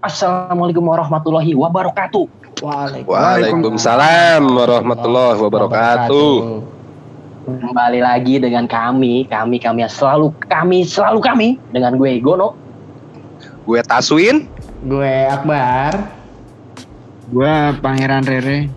Assalamualaikum 0.00 0.80
warahmatullahi 0.80 1.52
wabarakatuh. 1.52 2.24
Waalaikumsalam 3.04 4.40
warahmatullahi 4.48 5.36
wabarakatuh. 5.36 6.32
Kembali 7.44 8.00
lagi 8.00 8.40
dengan 8.40 8.64
kami, 8.64 9.28
kami 9.28 9.60
kami 9.60 9.84
yang 9.84 9.92
selalu 9.92 10.32
kami 10.48 10.88
selalu 10.88 11.20
kami 11.20 11.48
dengan 11.68 12.00
gue 12.00 12.16
Gono. 12.16 12.56
Gue 13.68 13.84
Taswin. 13.84 14.48
Gue 14.88 15.28
Akbar. 15.28 16.00
Gue 17.28 17.52
Pangeran 17.84 18.24
Rere. 18.24 18.72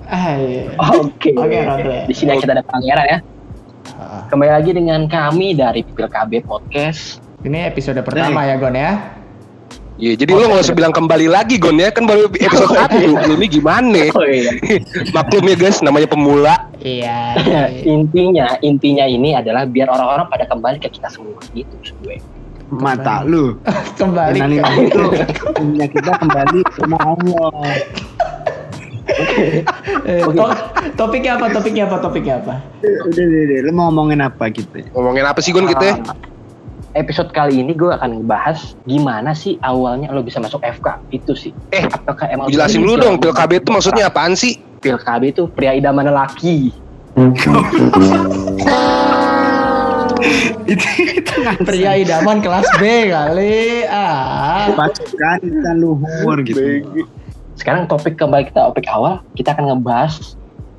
Oke. 0.75 1.31
Rere. 1.31 2.03
Di 2.03 2.11
sini 2.11 2.35
kita 2.35 2.51
ada 2.51 2.67
pangeran 2.67 3.07
ya. 3.07 3.19
Ah. 3.95 4.27
Kembali 4.27 4.51
lagi 4.59 4.75
dengan 4.75 5.07
kami 5.07 5.55
dari 5.55 5.87
PilKB 5.87 6.43
Podcast. 6.43 7.23
Ini 7.47 7.71
episode 7.71 8.03
pertama 8.03 8.43
ya 8.43 8.59
Gon 8.59 8.75
ya. 8.75 9.22
Iya, 9.93 10.17
jadi 10.17 10.33
lu 10.33 10.49
nggak 10.49 10.65
usah 10.65 10.73
bilang 10.73 10.89
kembali 10.89 11.29
lagi 11.29 11.61
Gon 11.61 11.77
ya, 11.77 11.93
kan 11.93 12.09
baru 12.09 12.25
episode 12.25 12.73
satu. 12.73 12.97
Lu 13.13 13.37
ini 13.37 13.45
gimana? 13.45 14.09
Oh 14.17 14.25
iya. 14.25 14.49
Maklum 15.15 15.45
ya 15.45 15.53
guys, 15.53 15.85
namanya 15.85 16.09
pemula. 16.09 16.55
Iya. 16.81 17.37
intinya 17.93 18.57
intinya 18.65 19.05
ini 19.05 19.37
adalah 19.37 19.69
biar 19.69 19.93
orang-orang 19.93 20.25
pada 20.33 20.49
kembali 20.49 20.81
ke 20.81 20.89
kita 20.89 21.13
semua 21.13 21.37
gitu 21.53 21.69
maksud 21.77 21.97
gue. 22.01 22.17
Mata 22.73 23.21
lu. 23.21 23.61
Kembali. 24.01 24.39
Ke- 24.57 24.81
itu. 24.81 25.03
Punya 25.61 25.85
kita 25.85 26.11
kembali 26.17 26.59
ke 26.65 26.77
rumah 26.81 27.01
Allah. 27.13 27.49
Eh, 30.09 30.25
to- 30.25 30.57
topiknya 30.97 31.37
apa? 31.37 31.53
Topiknya 31.53 31.83
apa? 31.85 31.95
Topiknya 32.01 32.33
apa? 32.41 32.53
Udah, 32.81 33.23
udah, 33.29 33.41
udah. 33.45 33.59
Lu 33.61 33.71
mau 33.77 33.93
ngomongin 33.93 34.25
apa 34.25 34.49
gitu? 34.49 34.81
Ngomongin 34.97 35.25
apa 35.29 35.37
sih 35.37 35.53
Gon 35.53 35.69
kita? 35.69 36.01
Ah, 36.01 36.17
episode 36.93 37.33
kali 37.33 37.57
ini 37.61 37.73
gue 37.73 37.89
akan 37.89 38.21
ngebahas 38.21 38.77
gimana 38.85 39.33
sih 39.33 39.57
awalnya 39.65 40.13
lo 40.13 40.21
bisa 40.21 40.39
masuk 40.39 40.61
FK 40.61 41.01
itu 41.09 41.33
sih. 41.33 41.51
Eh, 41.73 41.89
Apakah 41.89 42.29
emang 42.29 42.53
Jelasin 42.53 42.85
dulu 42.85 43.01
dong, 43.01 43.17
PilKB 43.17 43.65
itu 43.65 43.69
maksudnya 43.73 44.05
apaan 44.09 44.37
sih? 44.37 44.61
PilKB 44.81 45.23
itu 45.33 45.47
pria 45.49 45.73
idaman 45.73 46.05
lelaki. 46.09 46.73
itu 50.63 50.87
Pria 51.67 51.99
idaman 51.99 52.39
kelas 52.39 52.65
B 52.79 53.11
kali. 53.11 53.83
Ah. 53.89 54.71
pasukan 54.73 55.39
kita 55.43 55.71
luhur 55.77 56.37
gitu. 56.47 57.05
Sekarang 57.53 57.85
topik 57.85 58.17
kembali 58.17 58.49
kita 58.49 58.65
topik 58.71 58.87
awal, 58.89 59.21
kita 59.37 59.53
akan 59.53 59.77
ngebahas 59.77 60.33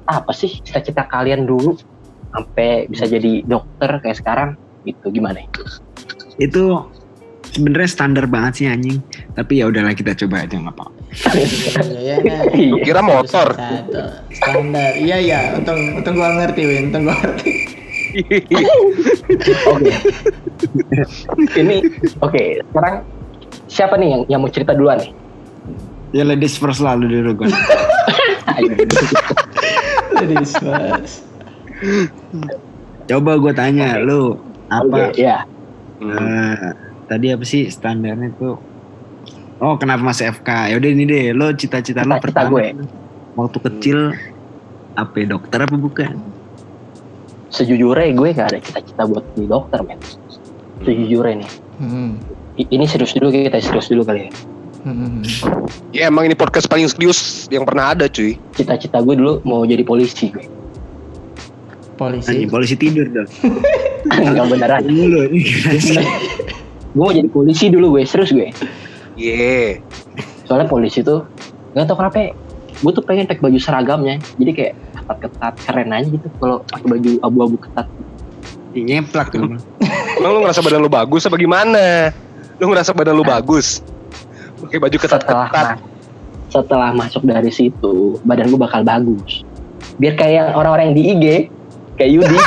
apa 0.05 0.33
sih 0.37 0.61
cita-cita 0.61 1.07
kalian 1.07 1.49
dulu 1.49 1.79
sampai 2.35 2.91
bisa 2.91 3.07
jadi 3.07 3.47
dokter 3.47 4.03
kayak 4.03 4.19
sekarang 4.19 4.51
gitu 4.85 5.07
gimana? 5.11 5.41
Itu 6.39 6.89
sebenarnya 7.51 7.91
standar 7.91 8.25
banget 8.29 8.53
sih 8.63 8.67
anjing. 8.71 8.99
Tapi 9.35 9.61
ya 9.61 9.69
udahlah 9.69 9.97
kita 9.97 10.15
coba 10.15 10.47
aja 10.47 10.57
nggak 10.61 10.75
apa. 10.77 10.87
Iya, 11.35 12.17
iya. 12.23 12.37
Iya. 12.53 12.83
Kira 12.83 13.01
motor. 13.03 13.49
Standar. 14.31 14.93
Iya 14.99 15.17
iya. 15.19 15.41
Untung 15.59 15.79
untung 15.99 16.15
gua 16.15 16.31
ngerti 16.39 16.63
Win. 16.67 16.83
Untung 16.91 17.03
gua 17.09 17.17
ngerti. 17.19 17.53
Oke. 19.75 19.95
Ini 21.59 21.77
oke, 22.23 22.43
sekarang 22.71 23.03
siapa 23.67 23.99
nih 23.99 24.09
yang 24.15 24.23
yang 24.31 24.41
mau 24.41 24.51
cerita 24.51 24.71
duluan 24.71 25.03
nih? 25.03 25.11
Ya 26.15 26.23
ladies 26.23 26.55
first 26.55 26.79
lalu 26.79 27.11
dulu 27.11 27.43
gue. 27.43 27.51
Ayo. 28.55 28.71
Ladies 30.15 30.55
first. 30.63 31.27
Coba 33.11 33.35
gue 33.35 33.51
tanya 33.51 33.99
lu 33.99 34.39
apa? 34.69 35.11
Oke, 35.11 35.21
ya. 35.21 35.45
Hmm. 35.99 36.11
eh, 36.11 36.71
tadi 37.07 37.27
apa 37.31 37.45
sih 37.45 37.69
standarnya 37.69 38.33
tuh? 38.35 38.57
Oh 39.59 39.79
kenapa 39.79 40.03
masuk 40.03 40.43
FK? 40.43 40.51
Ya 40.71 40.77
udah 40.77 40.91
ini 40.91 41.05
deh. 41.05 41.25
Lo 41.31 41.55
cita-cita 41.55 42.03
lo 42.03 42.19
pertama 42.19 42.51
gue. 42.51 42.75
waktu 43.35 43.59
kecil 43.63 43.99
apa 44.95 45.15
ya, 45.17 45.27
dokter 45.29 45.59
apa 45.59 45.75
bukan? 45.75 46.15
Sejujurnya 47.51 48.11
gue 48.13 48.29
gak 48.35 48.49
ada 48.51 48.59
cita-cita 48.59 49.03
buat 49.07 49.23
jadi 49.35 49.47
dokter, 49.47 49.79
men. 49.83 49.99
Sejujurnya 50.83 51.43
nih. 51.43 51.51
Hmm. 51.79 52.11
I- 52.55 52.71
Ini 52.71 52.85
serius 52.87 53.15
dulu 53.15 53.31
kita 53.31 53.59
serius 53.59 53.87
dulu 53.87 54.03
kali 54.03 54.27
ya. 54.27 54.31
Hmm. 54.85 55.23
Ya 55.91 56.11
emang 56.11 56.27
ini 56.27 56.37
podcast 56.37 56.67
paling 56.67 56.85
serius 56.87 57.47
yang 57.49 57.65
pernah 57.65 57.95
ada 57.95 58.05
cuy. 58.05 58.37
Cita-cita 58.53 59.01
gue 59.01 59.15
dulu 59.17 59.41
mau 59.43 59.63
jadi 59.65 59.81
polisi 59.81 60.29
gue. 60.29 60.45
Polisi. 61.95 62.29
Anjing 62.31 62.51
polisi 62.51 62.75
tidur 62.75 63.07
dong. 63.11 63.29
Enggak 64.11 64.47
beneran. 64.51 64.83
Sih? 65.79 65.99
Gue 66.95 67.03
mau 67.03 67.15
jadi 67.15 67.27
polisi 67.31 67.71
dulu 67.71 67.99
gue, 67.99 68.03
serius 68.07 68.31
gue. 68.31 68.51
Ye. 69.15 69.79
Soalnya 70.47 70.67
polisi 70.67 71.01
tuh 71.03 71.27
nggak 71.75 71.91
tau 71.91 71.97
kenapa 71.99 72.35
gue 72.75 72.93
tuh 72.95 73.05
pengen 73.07 73.27
pakai 73.27 73.43
baju 73.43 73.59
seragamnya. 73.59 74.19
Jadi 74.39 74.51
kayak 74.55 74.75
ketat-ketat 74.99 75.55
keren 75.67 75.91
aja 75.95 76.07
gitu 76.11 76.27
kalau 76.39 76.63
pakai 76.67 76.87
baju 76.99 77.11
abu-abu 77.23 77.57
ketat. 77.59 77.87
Nyeplak 78.75 79.31
tuh. 79.31 79.55
Emang 80.19 80.31
lu 80.35 80.39
ngerasa 80.43 80.61
badan 80.63 80.81
lu 80.83 80.91
bagus 80.91 81.23
apa 81.27 81.37
gimana? 81.39 82.11
Lu 82.59 82.71
ngerasa 82.71 82.91
badan 82.91 83.15
lu 83.15 83.23
bagus? 83.23 83.83
Pakai 84.67 84.79
baju 84.83 84.97
setelah 84.99 85.23
ketat-ketat. 85.51 85.67
ma- 85.79 85.93
setelah 86.55 86.95
masuk 86.95 87.27
dari 87.27 87.51
situ 87.51 88.15
badan 88.23 88.47
gue 88.47 88.61
bakal 88.63 88.87
bagus 88.87 89.43
biar 89.99 90.15
kayak 90.15 90.55
orang-orang 90.55 90.91
yang 90.91 90.97
di 90.97 91.03
IG 91.11 91.25
kayak 91.99 92.11
Yudi 92.21 92.37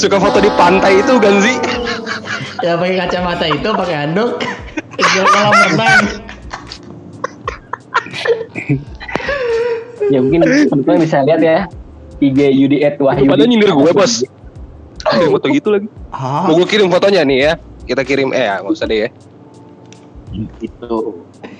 Suka 0.00 0.16
foto 0.22 0.38
di 0.38 0.50
pantai 0.54 1.02
itu 1.02 1.18
kan 1.18 1.34
sih? 1.42 1.56
Ya 2.62 2.78
pakai 2.78 2.96
kacamata 3.02 3.46
itu 3.50 3.68
pakai 3.74 3.96
handuk. 4.06 4.38
Ikut 4.94 5.26
kolam 5.26 5.54
renang. 5.54 6.04
ya 10.10 10.18
mungkin 10.22 10.40
teman-teman 10.42 10.98
bisa 11.02 11.22
lihat 11.26 11.40
ya 11.42 11.58
IG 12.20 12.38
Yudi 12.52 12.82
at 12.82 12.98
Wahyu 13.00 13.26
Padahal 13.26 13.48
nyindir 13.48 13.72
gue 13.74 13.90
bos. 13.90 14.22
Kirim 15.00 15.30
foto 15.34 15.46
gitu 15.50 15.68
lagi. 15.72 15.88
Ah. 16.14 16.46
Mau 16.46 16.54
gue 16.60 16.68
kirim 16.68 16.88
fotonya 16.92 17.26
nih 17.26 17.38
ya. 17.50 17.52
Kita 17.88 18.06
kirim 18.06 18.30
eh 18.30 18.46
ya 18.46 18.62
nggak 18.62 18.74
usah 18.76 18.86
deh 18.86 19.08
ya. 19.08 19.10
itu 20.62 20.94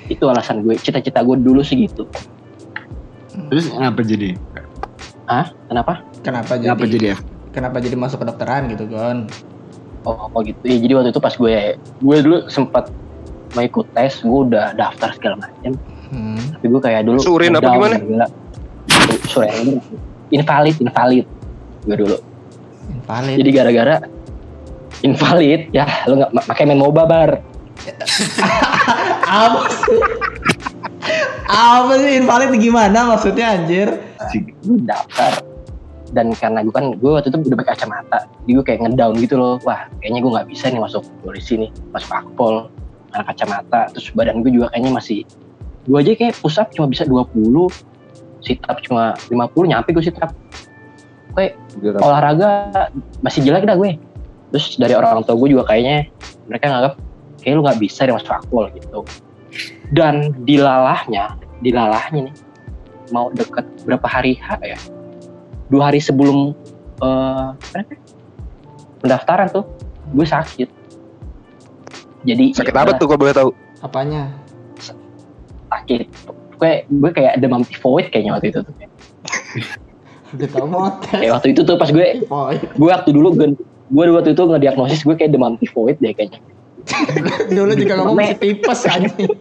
itu 0.06 0.24
alasan 0.30 0.62
gue 0.62 0.78
cita-cita 0.78 1.26
gue 1.26 1.34
dulu 1.42 1.58
sih 1.58 1.90
gitu 1.90 2.06
Terus 3.50 3.66
apa 3.74 3.98
jadi? 4.06 4.38
Hah? 5.30 5.46
kenapa 5.64 6.02
Kenapa 6.20 6.58
jadi? 6.58 6.74
Apa 6.74 6.84
jadi 6.84 7.06
F? 7.14 7.20
Kenapa 7.50 7.78
jadi 7.78 7.94
masuk 7.94 8.18
kedokteran 8.20 8.66
gitu 8.66 8.84
Gon? 8.86 9.30
oh, 10.02 10.26
oh 10.28 10.40
gitu 10.40 10.58
ya, 10.64 10.76
jadi 10.76 10.92
waktu 10.96 11.10
itu 11.10 11.20
pas 11.20 11.30
gue 11.30 11.76
gue 11.76 12.16
dulu 12.18 12.48
sempat 12.48 12.88
mau 13.52 13.60
ikut 13.60 13.86
tes 13.92 14.18
gue 14.18 14.40
udah 14.48 14.72
daftar 14.74 15.14
segala 15.14 15.36
macam 15.40 15.74
Hmm. 16.10 16.34
tapi 16.58 16.66
gue 16.66 16.80
kayak 16.82 17.06
dulu 17.06 17.22
Surin 17.22 17.54
apa 17.54 17.70
gimana? 17.70 17.96
gila. 18.02 18.26
Surin 19.30 19.78
invalid 20.28 20.74
invalid 20.76 21.26
gue 21.86 21.96
dulu 21.96 22.16
Invalid. 22.90 23.36
Jadi 23.38 23.50
gara-gara 23.54 23.96
invalid, 25.00 25.70
ya 25.70 25.86
lu 26.04 26.18
nggak 26.18 26.34
pakai 26.44 26.66
main 26.66 26.82
MOBA 26.82 27.04
bar. 27.06 27.30
apa 29.30 29.60
sih? 29.70 30.00
Apa 31.50 31.98
sih 31.98 32.22
invalid 32.22 32.54
gimana 32.62 33.10
maksudnya 33.10 33.58
anjir? 33.58 33.98
Gue 34.62 34.78
daftar. 34.86 35.42
Dan 36.10 36.34
karena 36.34 36.62
gue 36.66 36.74
kan 36.74 36.94
gue 36.98 37.10
waktu 37.10 37.30
itu 37.30 37.38
udah 37.38 37.58
pakai 37.62 37.70
kacamata, 37.78 38.26
jadi 38.42 38.52
gue 38.58 38.64
kayak 38.66 38.80
ngedown 38.82 39.14
gitu 39.22 39.38
loh. 39.38 39.62
Wah, 39.62 39.86
kayaknya 40.02 40.26
gue 40.26 40.30
nggak 40.34 40.48
bisa 40.50 40.64
nih 40.66 40.82
masuk 40.82 41.06
polisi 41.22 41.54
nih, 41.54 41.70
masuk 41.94 42.10
akpol, 42.10 42.66
karena 43.14 43.24
kacamata. 43.30 43.80
Terus 43.94 44.10
badan 44.18 44.42
gue 44.42 44.50
juga 44.50 44.74
kayaknya 44.74 44.90
masih 44.90 45.22
gue 45.86 45.98
aja 45.98 46.10
kayak 46.18 46.34
push 46.42 46.58
up 46.58 46.70
cuma 46.74 46.90
bisa 46.90 47.06
20 47.06 47.30
sit 48.42 48.58
up 48.66 48.82
cuma 48.82 49.14
50 49.30 49.70
nyampe 49.70 49.94
gue 49.94 50.02
sit 50.02 50.18
up 50.18 50.34
kayak 51.38 51.54
olahraga 52.02 52.90
masih 53.22 53.46
jelek 53.46 53.62
dah 53.62 53.78
gue. 53.78 53.94
Terus 54.50 54.82
dari 54.82 54.98
orang 54.98 55.22
tua 55.22 55.38
gue 55.38 55.54
juga 55.54 55.62
kayaknya 55.70 56.10
mereka 56.50 56.74
nganggap 56.74 56.94
kayak 57.38 57.54
lu 57.54 57.62
nggak 57.62 57.78
bisa 57.78 58.10
deh 58.10 58.14
masuk 58.18 58.34
akpol 58.34 58.66
gitu 58.74 59.06
dan 59.92 60.32
dilalahnya 60.46 61.36
dilalahnya 61.60 62.30
nih 62.30 62.36
mau 63.10 63.28
deket 63.34 63.66
berapa 63.84 64.06
hari 64.06 64.38
H 64.38 64.58
ya? 64.62 64.78
Dua 65.70 65.90
hari 65.90 66.00
sebelum 66.02 66.54
eh 67.00 67.48
namanya? 67.74 67.98
pendaftaran 69.00 69.48
tuh 69.50 69.64
gue 70.12 70.26
sakit. 70.26 70.68
Jadi 72.28 72.52
Sakit 72.52 72.74
ya 72.74 72.84
apa 72.84 72.92
tuh 73.00 73.06
kalau 73.08 73.20
boleh 73.20 73.34
tahu? 73.34 73.50
Apanya? 73.80 74.28
sakit. 75.70 76.06
Gue 76.60 76.84
gue 76.84 77.10
kayak 77.14 77.40
demam 77.40 77.62
tifoid 77.64 78.10
kayaknya 78.12 78.36
waktu 78.36 78.52
itu 78.52 78.60
tuh. 78.66 78.74
Kayak 81.10 81.32
waktu 81.40 81.48
itu 81.56 81.60
tuh 81.66 81.74
pas 81.80 81.90
gue 81.90 82.22
gue 82.78 82.88
waktu 82.90 83.10
dulu 83.10 83.34
gue 83.34 83.48
gue 83.90 84.04
waktu 84.14 84.30
itu 84.36 84.42
ngediagnosis 84.46 85.02
gue 85.02 85.14
kayak 85.18 85.34
demam 85.34 85.58
tifoid 85.58 85.98
deh 85.98 86.14
kayaknya 86.14 86.38
dulu 87.50 87.72
juga 87.74 87.94
ngomong 87.98 88.16
si 88.22 88.34
tipes 88.38 88.80
anjing. 88.86 89.32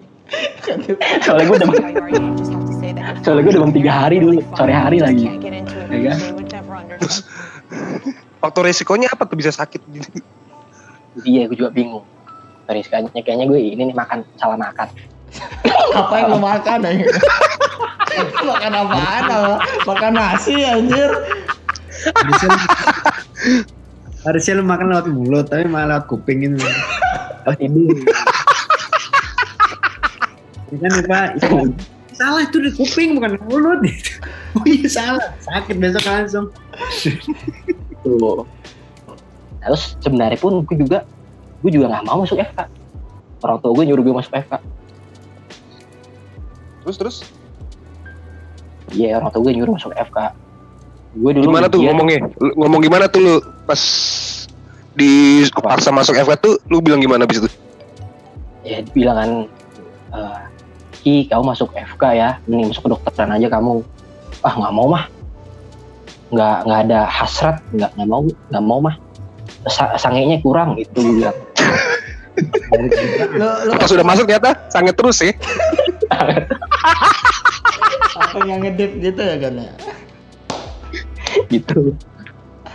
soalnya 1.26 1.46
gue 1.48 1.58
demam 1.66 1.76
soalnya 3.26 3.42
gue 3.44 3.54
demam 3.54 3.72
tiga 3.74 3.92
hari 3.92 4.22
dulu 4.22 4.40
sore 4.54 4.74
hari 4.74 5.00
lagi 5.02 5.26
Ya 5.90 6.14
kan? 6.14 6.20
Faktor 8.40 8.70
resikonya 8.70 9.10
apa 9.10 9.26
tuh 9.26 9.34
bisa 9.34 9.50
sakit 9.50 9.82
gitu? 9.90 10.22
iya 11.26 11.50
gue 11.50 11.58
juga 11.58 11.74
bingung 11.74 12.06
sorry 12.64 12.86
kayaknya 12.86 13.22
kayaknya 13.26 13.46
gue 13.50 13.60
ini 13.60 13.82
nih 13.90 13.96
makan 13.98 14.22
salah 14.38 14.54
makan 14.56 14.86
Apa 15.90 16.14
yang 16.22 16.30
lo 16.30 16.38
makan 16.38 16.80
aja? 16.86 17.06
makan 18.50 18.72
apaan? 18.78 19.24
apa? 19.26 19.56
Makan 19.86 20.12
nasi 20.14 20.62
anjir. 20.62 21.10
harusnya 22.14 22.50
lu, 22.50 22.62
harusnya 24.24 24.54
lu 24.58 24.64
makan 24.64 24.86
lewat 24.90 25.06
mulut 25.10 25.46
tapi 25.50 25.66
malah 25.66 25.98
lewat 25.98 26.06
kuping 26.08 26.46
gitu 26.46 26.62
oh 27.50 27.54
hidung 27.58 27.98
Ya 30.70 30.78
kan 30.78 30.92
pak 31.02 31.26
Itu- 31.42 31.74
salah 32.14 32.46
itu 32.46 32.58
di 32.62 32.70
kuping 32.76 33.18
bukan 33.18 33.34
di 33.34 33.40
mulut. 33.50 33.80
Oh 34.50 34.66
iya 34.66 34.90
salah. 34.90 35.30
Sakit 35.46 35.78
besok 35.78 36.10
langsung. 36.10 36.46
Tuh. 38.02 38.42
Terus 39.62 39.94
sebenarnya 40.02 40.42
pun 40.42 40.66
gue 40.66 40.78
juga 40.78 41.06
gue 41.62 41.70
juga 41.70 41.86
nggak 41.94 42.04
mau 42.10 42.26
masuk 42.26 42.42
FK 42.42 42.60
orang 43.40 43.58
tua 43.62 43.72
gue 43.78 43.84
nyuruh 43.86 44.02
gue 44.02 44.16
masuk 44.16 44.34
FK 44.34 44.54
Terus 46.82 46.96
terus? 46.98 47.18
Iya 48.90 49.22
orang 49.22 49.30
tua 49.30 49.42
gue 49.46 49.54
nyuruh 49.54 49.74
masuk 49.78 49.94
FK 49.94 50.18
gue 51.14 51.32
dulu 51.38 51.46
gimana 51.46 51.66
tuh 51.70 51.80
ngomongnya? 51.82 52.20
Ngomong 52.58 52.82
gimana 52.82 53.06
tuh 53.06 53.20
lu 53.22 53.34
pas 53.66 53.82
di 54.98 55.46
paksa 55.54 55.94
masuk 55.94 56.18
FK 56.18 56.32
tuh 56.42 56.56
lu 56.70 56.82
bilang 56.82 57.02
gimana 57.02 57.26
abis 57.26 57.46
itu? 57.46 57.50
ya 58.66 58.84
bilang 58.94 59.18
kan 59.18 59.32
eh, 60.14 60.38
Ki 61.00 61.16
kamu 61.32 61.56
masuk 61.56 61.72
FK 61.74 62.04
ya 62.18 62.30
mending 62.50 62.76
masuk 62.76 62.92
kedokteran 62.92 63.32
aja 63.32 63.48
kamu 63.48 63.82
ah 64.44 64.54
nggak 64.56 64.74
mau 64.76 64.88
mah 64.92 65.04
nggak 66.30 66.58
nggak 66.68 66.80
ada 66.90 67.00
hasrat 67.08 67.58
nggak 67.72 67.92
nggak 67.96 68.10
mau 68.10 68.22
nggak 68.26 68.66
mau 68.66 68.80
mah 68.84 68.96
Sa 69.68 70.00
sangenya 70.00 70.40
kurang 70.40 70.80
gitu 70.80 71.04
bilang 71.04 71.36
Lo 73.36 73.50
lo 73.68 73.72
Pas 73.76 73.92
sudah 73.92 74.06
masuk 74.08 74.24
ternyata 74.24 74.56
sangat 74.72 74.96
terus 74.96 75.20
sih. 75.20 75.36
apa 78.20 78.38
yang 78.48 78.64
ngedip 78.64 78.92
gitu 79.04 79.20
ya 79.20 79.36
kan 79.40 79.54
ya? 79.60 79.72
gitu 81.50 81.94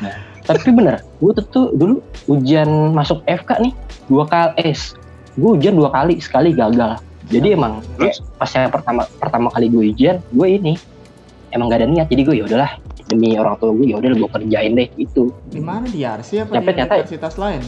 nah, 0.01 0.15
tapi 0.45 0.69
bener 0.71 1.01
gue 1.19 1.33
tuh, 1.35 1.45
tuh 1.49 1.67
dulu 1.73 1.95
ujian 2.29 2.69
masuk 2.93 3.25
FK 3.25 3.51
nih 3.61 3.73
dua 4.07 4.25
kali 4.25 4.53
eh 4.63 4.77
gue 5.35 5.51
ujian 5.51 5.73
dua 5.73 5.89
kali 5.89 6.21
sekali 6.21 6.53
gagal 6.53 7.01
jadi 7.25 7.57
emang 7.57 7.81
Terus? 7.97 8.21
pas 8.37 8.51
yang 8.51 8.69
pertama 8.69 9.03
pertama 9.17 9.49
kali 9.49 9.67
gue 9.67 9.83
ujian 9.91 10.21
gue 10.29 10.47
ini 10.47 10.77
emang 11.51 11.67
gak 11.67 11.81
ada 11.81 11.89
niat 11.89 12.07
jadi 12.07 12.23
gue 12.23 12.37
ya 12.37 12.45
udahlah 12.45 12.71
demi 13.05 13.33
orang 13.35 13.57
tua 13.57 13.73
gue 13.73 13.87
ya 13.87 13.97
udah 13.97 14.13
gue 14.13 14.31
kerjain 14.31 14.73
deh 14.75 14.89
gitu 14.95 15.33
Di 15.45 15.61
mana 15.61 15.85
di 15.85 16.01
RC 16.01 16.31
apa 16.41 16.53
Sampai 16.53 16.61
di 16.61 16.67
ternyata- 16.71 16.95
universitas 16.99 17.35
lain? 17.37 17.63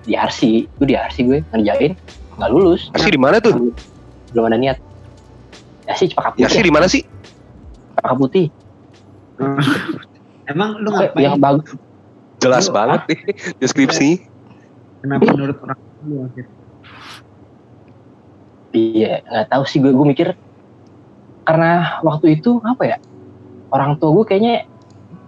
di 0.00 0.12
RC 0.14 0.40
gue 0.70 0.86
di 0.86 0.94
RC 0.94 1.16
gue 1.24 1.38
ngerjain 1.50 1.92
nggak 2.38 2.50
lulus 2.50 2.88
Asli 2.90 3.10
di 3.10 3.20
mana 3.20 3.36
tuh? 3.36 3.74
belum 4.30 4.46
ada 4.46 4.56
niat 4.56 4.78
ya 5.84 5.94
sih 5.94 6.06
cepaka 6.06 6.32
putih 6.32 6.42
Ya 6.42 6.48
sih 6.48 6.62
di 6.62 6.70
mana 6.70 6.86
sih? 6.86 7.02
cepaka 7.92 8.14
putih 8.16 8.46
emang 10.50 10.76
lu 10.76 10.90
Pokoknya 10.90 11.06
ngapain 11.08 11.24
yang 11.24 11.38
bagus 11.38 11.68
Jelas 12.40 12.64
Lu- 12.66 12.74
banget 12.74 13.00
nih 13.08 13.20
deskripsi. 13.56 14.08
kenapa 15.00 15.28
menurut 15.30 15.56
orang 15.60 15.78
lu 16.02 16.16
akhirnya 16.24 16.58
Iya, 18.70 19.26
nggak 19.26 19.46
tahu 19.50 19.62
sih 19.66 19.82
gue. 19.82 19.90
Gue 19.90 20.06
mikir 20.06 20.28
karena 21.42 21.98
waktu 22.06 22.38
itu 22.38 22.62
apa 22.62 22.86
ya? 22.86 22.96
Orang 23.74 23.98
tua 23.98 24.14
gue 24.14 24.24
kayaknya 24.24 24.62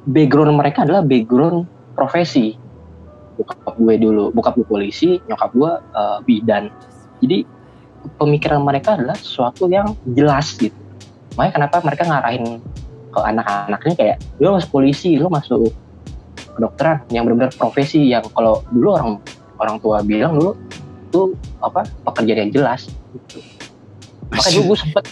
background 0.07 0.55
mereka 0.55 0.87
adalah 0.87 1.03
background 1.03 1.67
profesi. 1.99 2.55
Bokap 3.35 3.75
gue 3.75 3.95
dulu, 3.99 4.31
bokap 4.31 4.55
gue 4.55 4.67
polisi, 4.67 5.19
nyokap 5.27 5.51
gue 5.53 5.73
eh, 5.75 6.19
bidan. 6.23 6.71
Jadi 7.19 7.43
pemikiran 8.15 8.63
mereka 8.63 8.95
adalah 8.95 9.19
sesuatu 9.19 9.67
yang 9.67 9.99
jelas 10.07 10.55
gitu. 10.55 10.75
Makanya 11.35 11.53
kenapa 11.59 11.77
mereka 11.83 12.03
ngarahin 12.07 12.63
ke 13.13 13.21
anak-anaknya 13.21 13.95
kayak, 13.95 14.17
lo 14.41 14.57
masuk 14.57 14.71
polisi, 14.73 15.21
lo 15.21 15.29
masuk 15.29 15.69
kedokteran. 16.57 17.05
Yang 17.13 17.23
benar-benar 17.29 17.53
profesi 17.57 18.09
yang 18.09 18.25
kalau 18.33 18.65
dulu 18.73 18.89
orang 18.97 19.11
orang 19.61 19.77
tua 19.79 20.01
bilang 20.03 20.37
dulu 20.37 20.53
itu 21.13 21.23
apa 21.61 21.85
pekerjaan 22.09 22.49
yang 22.49 22.53
jelas. 22.53 22.89
Gitu. 23.13 23.39
Makanya 24.33 24.53
dulu 24.57 24.65
gue 24.73 24.79
sempet 24.81 25.05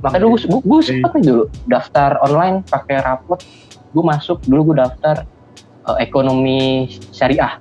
makanya 0.00 0.22
dulu 0.28 0.32
gue, 0.36 0.60
gue 0.60 0.80
sempet 0.84 1.10
nih 1.16 1.24
dulu 1.32 1.44
daftar 1.64 2.20
online 2.20 2.60
pakai 2.68 3.00
rapot 3.00 3.40
gue 3.94 4.04
masuk 4.04 4.36
dulu 4.44 4.72
gue 4.72 4.76
daftar 4.84 5.24
eh, 5.92 5.96
ekonomi 6.00 6.88
syariah. 7.12 7.60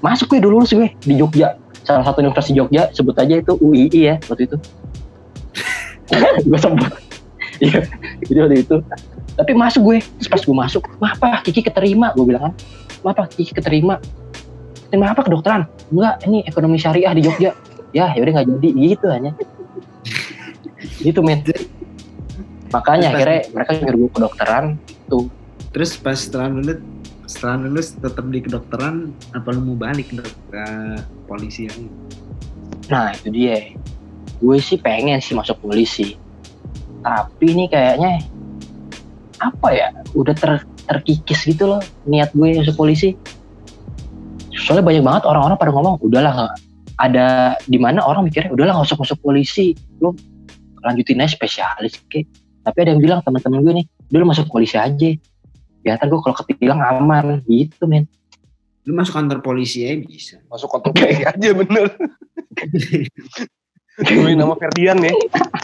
Masuk 0.00 0.36
gue 0.36 0.40
dulu 0.40 0.62
lulus 0.62 0.72
gue 0.72 0.88
di 1.04 1.14
Jogja. 1.20 1.56
Salah 1.84 2.04
satu 2.04 2.20
universitas 2.20 2.52
di 2.52 2.56
Jogja 2.60 2.82
sebut 2.92 3.16
aja 3.16 3.34
itu 3.40 3.52
UII 3.60 4.00
ya 4.00 4.14
waktu 4.28 4.44
itu. 4.44 4.56
Gue 6.48 6.60
sempet. 6.60 6.92
Iya 7.58 7.84
jadi 8.24 8.38
waktu 8.44 8.56
itu 8.62 8.76
tapi 9.38 9.54
masuk 9.54 9.80
gue. 9.86 9.98
Terus 10.02 10.28
pas 10.28 10.42
gue 10.42 10.56
masuk 10.66 10.82
apa? 10.98 11.46
Kiki 11.46 11.62
keterima. 11.62 12.10
Gue 12.18 12.26
bilang 12.26 12.50
kan 12.50 12.54
apa? 13.06 13.30
Kiki 13.30 13.54
keterima. 13.54 14.02
Keterima 14.90 15.14
apa 15.14 15.22
kedokteran? 15.22 15.70
Enggak 15.94 16.14
ini 16.26 16.42
ekonomi 16.44 16.76
syariah 16.76 17.14
di 17.14 17.22
Jogja. 17.22 17.54
Ya 17.94 18.12
yaudah 18.18 18.42
nggak 18.42 18.46
jadi. 18.58 18.68
Gitu 18.74 19.06
hanya 19.06 19.32
gitu 21.02 21.20
men. 21.22 21.42
Makanya 22.68 23.14
akhirnya 23.14 23.40
mereka 23.54 23.70
nyuruh 23.80 23.98
gue 24.06 24.10
kedokteran 24.12 24.64
terus 25.72 25.96
pas 25.96 26.16
setelah 26.16 26.48
lulus 26.52 26.80
setelah 27.28 27.56
lulus 27.68 27.92
tetap 27.96 28.24
di 28.28 28.40
kedokteran 28.40 29.12
apa 29.36 29.48
lu 29.52 29.72
mau 29.72 29.76
balik 29.76 30.10
ke, 30.12 30.24
ke 30.48 30.64
polisi 31.28 31.68
lagi 31.68 31.88
nah 32.88 33.12
itu 33.12 33.28
dia. 33.28 33.76
Gue 34.40 34.62
sih 34.62 34.80
pengen 34.80 35.20
sih 35.20 35.36
masuk 35.36 35.60
polisi. 35.60 36.16
Tapi 37.04 37.52
ini 37.52 37.68
kayaknya 37.68 38.22
apa 39.38 39.68
ya 39.70 39.88
udah 40.14 40.34
ter 40.34 40.66
terkikis 40.88 41.46
gitu 41.46 41.70
loh 41.70 41.82
niat 42.06 42.34
gue 42.34 42.58
masuk 42.58 42.76
polisi. 42.78 43.14
Soalnya 44.58 44.84
banyak 44.84 45.04
banget 45.06 45.22
orang-orang 45.28 45.58
pada 45.58 45.70
ngomong 45.70 45.96
udahlah 46.02 46.52
ada 46.98 47.54
di 47.70 47.78
mana 47.78 48.02
orang 48.02 48.26
mikirnya 48.26 48.50
udahlah 48.50 48.78
nggak 48.78 48.88
usah 48.90 48.98
masuk 48.98 49.18
polisi. 49.22 49.78
Lo 50.02 50.14
lanjutin 50.82 51.22
aja 51.22 51.34
spesialis 51.34 51.98
kek 52.10 52.26
tapi 52.68 52.84
ada 52.84 52.92
yang 52.92 53.00
bilang 53.00 53.20
teman-teman 53.24 53.64
gue 53.64 53.74
nih 53.82 53.86
udah 54.12 54.18
lo 54.20 54.26
masuk 54.28 54.46
polisi 54.50 54.76
aja. 54.76 55.10
Biar 55.80 55.96
ntar 55.96 56.10
gue 56.10 56.20
kalau 56.20 56.36
ketilang 56.36 56.82
aman 56.82 57.40
gitu 57.46 57.86
men. 57.86 58.04
Lu 58.84 58.92
masuk 58.92 59.16
kantor 59.16 59.40
polisi 59.40 59.88
aja 59.88 59.96
bisa. 60.00 60.36
Masuk 60.52 60.68
kantor 60.68 60.92
polisi 60.92 61.24
aja 61.24 61.48
bener. 61.54 61.86
Join 64.06 64.38
nama 64.38 64.54
Ferdian 64.54 64.98
ya. 65.02 65.12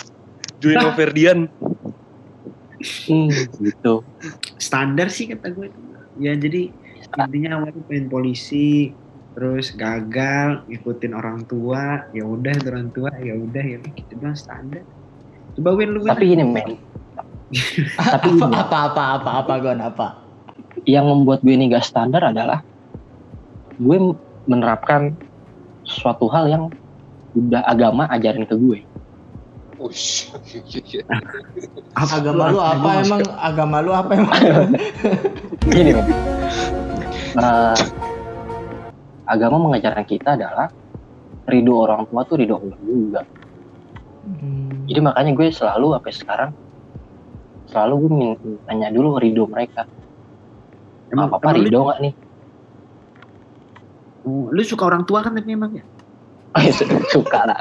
Join 0.64 0.76
nama 0.80 0.92
Ferdian. 0.96 1.46
Hmm, 2.84 3.28
gitu. 3.64 4.04
Standar 4.60 5.08
sih 5.08 5.28
kata 5.32 5.50
gue. 5.50 5.68
Ya 6.20 6.36
jadi 6.36 6.70
intinya 7.14 7.58
awalnya 7.58 7.82
pengen 7.88 8.06
polisi 8.12 8.92
terus 9.34 9.74
gagal 9.74 10.62
ngikutin 10.70 11.10
orang 11.10 11.42
tua 11.50 12.06
ya 12.14 12.22
udah 12.22 12.54
orang 12.70 12.94
tua 12.94 13.10
ya 13.18 13.34
udah 13.34 13.64
ya 13.64 13.76
gitu 13.82 14.14
doang 14.20 14.38
standar. 14.38 14.86
Coba 15.58 15.70
Win 15.74 15.90
lu 15.94 16.06
tapi 16.06 16.34
ini 16.34 16.44
men 16.46 16.78
tapi 18.14 18.28
apa, 18.34 18.46
ini, 18.46 18.56
apa 18.62 18.78
apa 18.90 19.02
apa 19.18 19.30
apa 19.42 19.52
Gon 19.62 19.82
apa? 19.82 20.08
yang 20.82 21.06
membuat 21.06 21.46
gue 21.46 21.54
ini 21.54 21.70
gak 21.70 21.86
standar 21.86 22.34
adalah 22.34 22.60
gue 23.78 23.98
menerapkan 24.50 25.14
suatu 25.86 26.26
hal 26.26 26.50
yang 26.50 26.64
udah 27.38 27.62
agama 27.66 28.10
ajarin 28.10 28.42
ke 28.42 28.54
gue 28.58 28.78
Ush. 29.84 30.32
Apa- 31.92 32.16
Agama 32.24 32.44
lu 32.48 32.58
apa 32.58 32.88
emang? 33.04 33.20
Agama 33.36 33.76
lu 33.84 33.92
apa 33.92 34.12
emang? 34.16 34.40
gini 35.74 35.92
men 35.92 36.06
Eh, 37.34 37.78
agama 39.26 39.58
mengajarkan 39.58 40.06
kita 40.06 40.38
adalah 40.38 40.70
ridho 41.50 41.74
orang 41.74 42.06
tua 42.06 42.22
tuh 42.22 42.38
ridho 42.38 42.56
Allah 42.62 42.78
juga 42.78 43.22
Hmm. 44.24 44.88
jadi 44.88 45.04
makanya 45.04 45.36
gue 45.36 45.52
selalu 45.52 46.00
sampai 46.00 46.12
sekarang 46.16 46.50
selalu 47.68 47.92
gue 48.00 48.10
min- 48.16 48.60
tanya 48.64 48.88
dulu 48.88 49.20
ridho 49.20 49.44
mereka 49.44 49.84
emang, 51.12 51.28
apa 51.28 51.36
apa 51.42 51.44
emang 51.52 51.60
lu, 51.60 51.64
ridho 51.68 51.80
nggak 51.84 51.98
nih 52.00 52.14
lu 54.24 54.62
suka 54.64 54.88
orang 54.88 55.04
tua 55.04 55.20
kan 55.20 55.36
tapi 55.36 55.52
emang 55.52 55.76
ya 55.76 55.84
suka 57.10 57.40
lah 57.44 57.58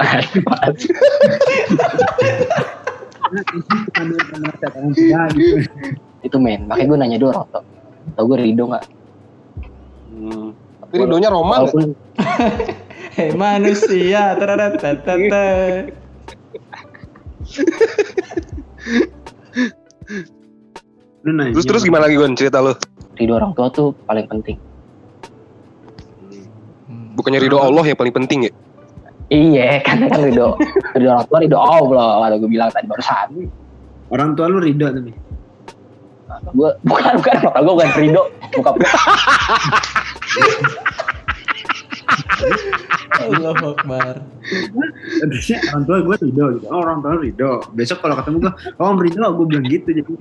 itu 6.24 6.38
men 6.38 6.70
makanya 6.70 6.88
gue 6.88 6.98
nanya 6.98 7.18
dulu 7.18 7.32
tua 7.34 7.62
tau 8.14 8.24
gue 8.26 8.38
ridho 8.40 8.66
nggak 8.70 8.86
Hmm. 10.14 10.54
Tapi 10.78 10.94
ridhonya 11.04 11.34
Roman 11.34 11.66
nggak? 11.66 11.74
walaupun 11.74 11.86
Hei 13.18 13.34
manusia, 13.34 14.38
taratatata. 14.38 15.46
Terus 21.24 21.66
terus 21.66 21.82
gimana 21.82 22.06
lagi 22.06 22.20
Gon 22.20 22.36
cerita 22.36 22.60
lu? 22.60 22.76
ridho 23.14 23.34
orang 23.38 23.54
tua 23.54 23.70
tuh 23.70 23.94
paling 24.06 24.26
penting 24.28 24.58
Hmm. 26.84 27.16
Bukannya 27.16 27.40
ridho 27.42 27.58
Allah 27.58 27.86
yang 27.86 27.96
paling 27.98 28.12
penting 28.12 28.50
ya? 28.50 28.52
Iya, 29.32 29.80
kan 29.88 30.04
kan 30.12 30.20
ridho 30.20 30.60
ridho 30.94 31.10
orang 31.16 31.26
tua 31.32 31.40
ridho 31.40 31.58
Allah 31.58 32.28
kalau 32.28 32.38
gue 32.44 32.50
bilang 32.52 32.68
tadi 32.76 32.92
barusan. 32.92 33.48
Orang 34.12 34.36
tua 34.36 34.52
lu 34.52 34.60
ridho 34.60 34.92
tapi. 34.92 35.16
Gue 36.54 36.70
bukan 36.84 37.14
bukan 37.22 37.36
bapak 37.46 37.62
gue 37.64 37.74
bukan 37.74 37.92
ridho, 37.98 38.24
bukan 38.58 38.74
Allah 43.24 43.56
Akbar. 43.56 44.16
Terusnya 45.24 45.58
orang 45.72 45.84
tua 45.88 45.98
gue 46.04 46.16
ridho 46.30 46.46
gitu. 46.60 46.66
Oh 46.68 46.84
orang 46.84 47.00
tua 47.02 47.16
ridho. 47.18 47.64
Besok 47.74 48.04
kalau 48.04 48.16
ketemu 48.20 48.38
gue, 48.44 48.54
oh 48.78 48.92
om 48.92 49.00
ridho, 49.00 49.24
gue 49.24 49.46
bilang 49.50 49.66
gitu. 49.72 49.88
Jadi 49.94 50.04
gue 50.04 50.16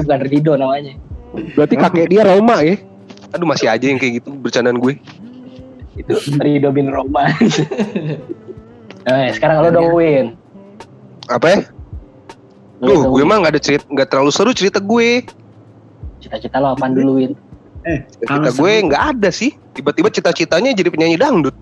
bukan 0.00 0.20
ridho 0.26 0.52
namanya. 0.56 0.92
Berarti 1.54 1.74
kakek 1.78 2.10
dia 2.10 2.26
Roma 2.26 2.58
ya? 2.66 2.74
Aduh 3.30 3.46
masih 3.46 3.70
aja 3.70 3.86
yang 3.86 4.00
kayak 4.00 4.24
gitu 4.24 4.34
bercandaan 4.34 4.82
gue. 4.82 4.98
Itu 6.00 6.14
ridho 6.40 6.72
bin 6.72 6.88
Roma. 6.88 7.28
Eh, 9.04 9.28
sekarang 9.36 9.60
lo 9.60 9.68
dong 9.68 9.92
Win. 9.92 10.36
Apa 11.28 11.46
ya? 11.52 11.58
Dong, 12.80 13.12
gue 13.12 13.24
mah 13.28 13.44
nggak 13.44 13.52
ada 13.52 13.62
cerita, 13.62 13.84
nggak 13.92 14.08
terlalu 14.08 14.30
seru 14.32 14.56
cerita 14.56 14.80
gue. 14.80 15.28
Cita-cita 16.24 16.56
lo 16.60 16.72
apaan 16.72 16.96
dulu 16.96 17.20
Win? 17.20 17.32
eh 17.80 18.04
kalau 18.28 18.52
gue 18.52 18.72
nggak 18.88 19.02
ada 19.16 19.28
sih. 19.32 19.56
Tiba-tiba 19.72 20.12
cita-citanya 20.12 20.72
jadi 20.72 20.88
penyanyi 20.88 21.16
dangdut. 21.20 21.56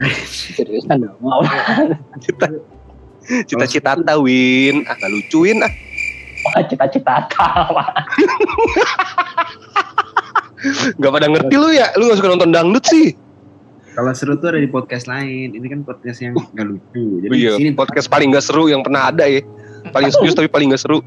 Seriusan 0.56 1.08
dong. 1.08 1.16
Mau. 1.20 1.40
Cita, 2.20 2.46
cita-cita 3.48 3.92
Win. 4.20 4.84
Ah, 4.88 4.96
nggak 4.96 5.12
lucuin 5.12 5.64
ah. 5.64 5.72
Wah, 6.42 6.62
cita-cita 6.66 7.30
tawa. 7.30 7.86
Nggak 10.98 11.10
pada 11.10 11.26
ngerti 11.26 11.54
lu 11.58 11.68
ya. 11.74 11.90
Lu 11.98 12.06
nggak 12.06 12.18
suka 12.22 12.30
nonton 12.30 12.50
dangdut 12.54 12.84
sih. 12.86 13.14
Kalau 13.92 14.12
seru 14.16 14.34
tuh 14.40 14.56
ada 14.56 14.60
di 14.60 14.68
podcast 14.68 15.04
lain. 15.04 15.52
Ini 15.52 15.66
kan 15.68 15.80
podcast 15.84 16.18
yang 16.24 16.32
gak 16.36 16.66
lucu. 16.66 17.20
Jadi 17.20 17.32
Oh 17.32 17.36
iya, 17.36 17.50
di 17.56 17.68
sini 17.68 17.70
podcast 17.76 18.08
paling 18.08 18.32
nggak 18.32 18.44
seru 18.44 18.72
yang 18.72 18.80
pernah 18.80 19.12
ada 19.12 19.28
ya. 19.28 19.44
Paling 19.92 20.10
serius 20.14 20.32
tapi 20.32 20.48
paling 20.48 20.72
nggak 20.72 20.82
seru. 20.82 21.04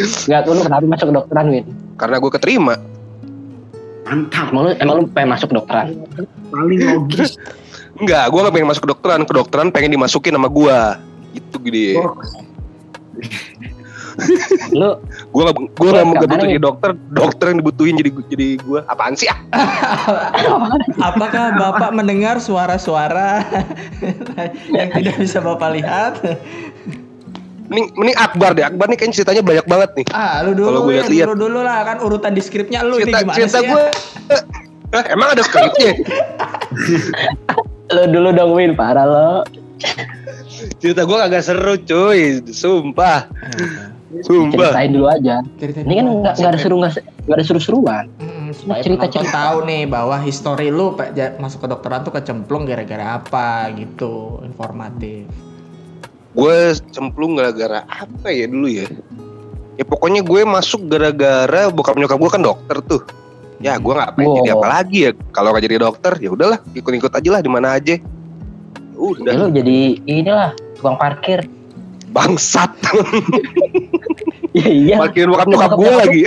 Enggak, 0.00 0.46
lu 0.46 0.62
kenapa 0.62 0.84
masuk 0.86 1.06
kedokteran 1.10 1.46
Win? 1.50 1.66
Karena 1.96 2.16
gue 2.20 2.30
keterima. 2.32 2.74
mantap. 4.10 4.50
Emang 4.50 4.66
lu, 4.66 4.70
emang 4.74 4.94
lu 4.98 5.04
pengen 5.14 5.30
masuk 5.38 5.48
kedokteran? 5.54 5.94
Paling 6.50 6.80
logis. 6.82 7.38
Enggak, 7.94 8.26
gue 8.30 8.40
gak 8.42 8.54
pengen 8.54 8.68
masuk 8.68 8.82
kedokteran. 8.90 9.20
Kedokteran 9.22 9.68
pengen 9.70 9.94
dimasukin 9.94 10.34
sama 10.34 10.50
gue. 10.50 10.78
Gitu 11.38 11.56
gede. 11.62 11.88
Oh, 11.94 12.18
Lu 14.72 14.98
Gue 15.30 15.42
gak, 15.42 15.54
gue 15.56 15.88
gak 15.88 16.02
mau 16.02 16.14
butuh 16.14 16.36
jadi 16.36 16.46
nih? 16.48 16.58
dokter. 16.58 16.90
Dokter 17.10 17.46
yang 17.48 17.58
dibutuhin 17.58 17.94
jadi 17.94 18.10
jadi 18.26 18.48
gue. 18.58 18.80
Apaan 18.84 19.14
sih 19.14 19.26
ah? 19.26 19.38
Apakah 21.08 21.54
Bapak 21.54 21.90
mendengar 21.90 22.38
suara-suara 22.38 23.42
yang 24.76 24.88
tidak 24.90 25.16
bisa 25.16 25.38
Bapak 25.38 25.72
lihat? 25.72 26.14
Mending, 27.66 27.86
mending 27.94 28.16
Akbar 28.16 28.50
deh. 28.52 28.64
Akbar 28.64 28.86
nih 28.86 28.96
kayaknya 28.96 29.14
ceritanya 29.16 29.42
banyak 29.42 29.62
banget 29.64 29.90
nih. 29.94 30.06
Ah, 30.10 30.42
lu 30.42 30.52
Kalau 30.52 30.54
dulu, 30.54 30.78
gue 30.80 30.86
Win. 30.86 30.94
lihat-lihat. 30.98 31.26
lu 31.28 31.36
dulu 31.38 31.58
lah 31.60 31.78
kan 31.84 31.96
urutan 31.98 32.32
di 32.32 32.42
skripnya 32.42 32.82
lu 32.82 32.98
Cerita, 32.98 33.06
ini 33.08 33.22
gimana 33.22 33.36
cerita 33.36 33.50
sih? 33.54 33.62
ya? 33.62 33.70
gue. 33.70 33.86
Hah, 34.90 35.04
emang 35.08 35.28
ada 35.30 35.42
skripnya? 35.42 35.92
lu 37.90 38.02
dulu 38.08 38.28
dong 38.32 38.52
Win, 38.52 38.74
parah 38.74 39.06
lo. 39.06 39.32
cerita 40.76 41.02
gue 41.02 41.16
kagak 41.16 41.40
seru 41.40 41.78
cuy. 41.78 42.42
Sumpah. 42.44 43.30
Sumpah. 44.20 44.74
Ceritain 44.74 44.90
dulu 44.90 45.06
aja. 45.06 45.34
Cerita 45.56 45.78
Ini 45.80 45.94
kan 45.94 46.06
enggak 46.10 46.34
ada 46.36 46.58
seru 46.58 46.74
enggak 46.76 46.92
enggak 46.98 47.36
ada 47.38 47.44
seru-seruan. 47.46 48.04
Mm, 48.18 48.46
supaya 48.50 48.80
Cerita- 48.82 49.06
cerita. 49.06 49.30
tahu 49.32 49.56
nih 49.62 49.82
bahwa 49.86 50.16
histori 50.18 50.68
lu 50.68 50.92
Pak, 50.92 51.14
masuk 51.38 51.62
ke 51.62 51.68
dokteran 51.68 52.02
tuh 52.02 52.10
kecemplung 52.10 52.66
gara-gara 52.66 53.16
apa 53.16 53.70
gitu 53.72 54.42
informatif 54.42 55.30
Gue 56.30 56.54
cemplung 56.90 57.34
gara-gara 57.34 57.82
apa 57.86 58.30
ya 58.30 58.46
dulu 58.46 58.66
ya? 58.66 58.86
Ya 59.74 59.82
pokoknya 59.82 60.22
gue 60.22 60.42
masuk 60.42 60.86
gara-gara 60.86 61.66
bokap 61.68 61.94
nyokap 61.94 62.18
gue 62.18 62.30
kan 62.30 62.42
dokter 62.42 62.76
tuh. 62.84 63.02
Ya 63.58 63.74
gue 63.76 63.90
nggak 63.90 64.14
pengen 64.14 64.30
Wow. 64.30 64.38
jadi 64.38 64.50
apa 64.54 64.66
lagi 64.70 64.98
ya. 65.06 65.10
Kalau 65.30 65.50
nggak 65.50 65.64
jadi 65.66 65.76
dokter 65.80 66.12
ya 66.18 66.30
udahlah 66.30 66.58
ikut-ikut 66.70 67.10
aja 67.10 67.28
lah 67.30 67.40
di 67.40 67.50
mana 67.50 67.74
aja. 67.74 67.98
Udah 68.94 69.32
Ya, 69.32 69.38
lu 69.38 69.50
jadi 69.50 69.78
inilah 70.02 70.50
tukang 70.74 70.96
parkir. 70.96 71.46
Bangsat. 72.10 72.70
Ya 74.50 74.66
iya. 74.66 74.96
Parkirin 74.98 75.30
bokap 75.30 75.46
nyokap 75.46 75.72
gue 75.78 75.92
lagi. 75.94 76.22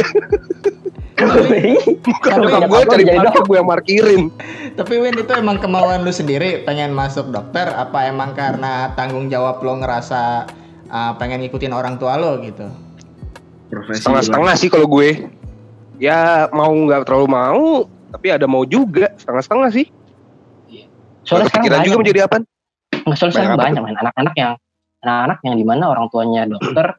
Kalau 2.23 2.47
nyokap 2.47 2.63
gue 2.71 2.79
cari 2.87 3.03
jadi 3.03 3.19
parkir 3.19 3.43
gue 3.43 3.57
yang 3.59 3.67
parkirin. 3.67 4.21
tapi 4.79 4.93
Win 4.95 5.19
itu 5.19 5.27
emang 5.35 5.59
kemauan 5.59 6.07
lu 6.07 6.13
sendiri 6.15 6.63
pengen 6.63 6.95
masuk 6.95 7.35
dokter 7.35 7.67
apa 7.67 8.07
emang 8.07 8.31
karena 8.31 8.95
tanggung 8.95 9.27
jawab 9.27 9.59
lo 9.59 9.75
ngerasa 9.75 10.47
uh, 10.87 11.11
pengen 11.19 11.43
ngikutin 11.43 11.75
orang 11.75 11.99
tua 11.99 12.15
lo 12.15 12.39
gitu 12.39 12.63
Profesi 13.67 14.07
Setengah-setengah 14.07 14.55
sih 14.55 14.71
kalau 14.71 14.87
gue. 14.87 15.27
Ya 15.99 16.47
mau 16.55 16.71
nggak 16.71 17.03
terlalu 17.03 17.27
mau, 17.27 17.91
tapi 18.15 18.31
ada 18.31 18.47
mau 18.47 18.63
juga 18.63 19.11
setengah-setengah 19.19 19.69
sih. 19.75 19.91
Soalnya 21.27 21.51
sekarang 21.51 21.83
juga 21.83 21.99
menjadi 21.99 22.21
apa? 22.23 22.39
nggak 23.03 23.17
soalnya 23.19 23.33
sekarang 23.35 23.51
Banyak 23.59 23.67
banyak 23.67 23.83
main 23.83 23.97
anak-anak 23.99 24.33
yang 24.39 24.51
anak-anak 25.03 25.39
yang 25.43 25.55
di 25.59 25.65
mana 25.67 25.91
orang 25.91 26.07
tuanya 26.09 26.47
dokter 26.47 26.95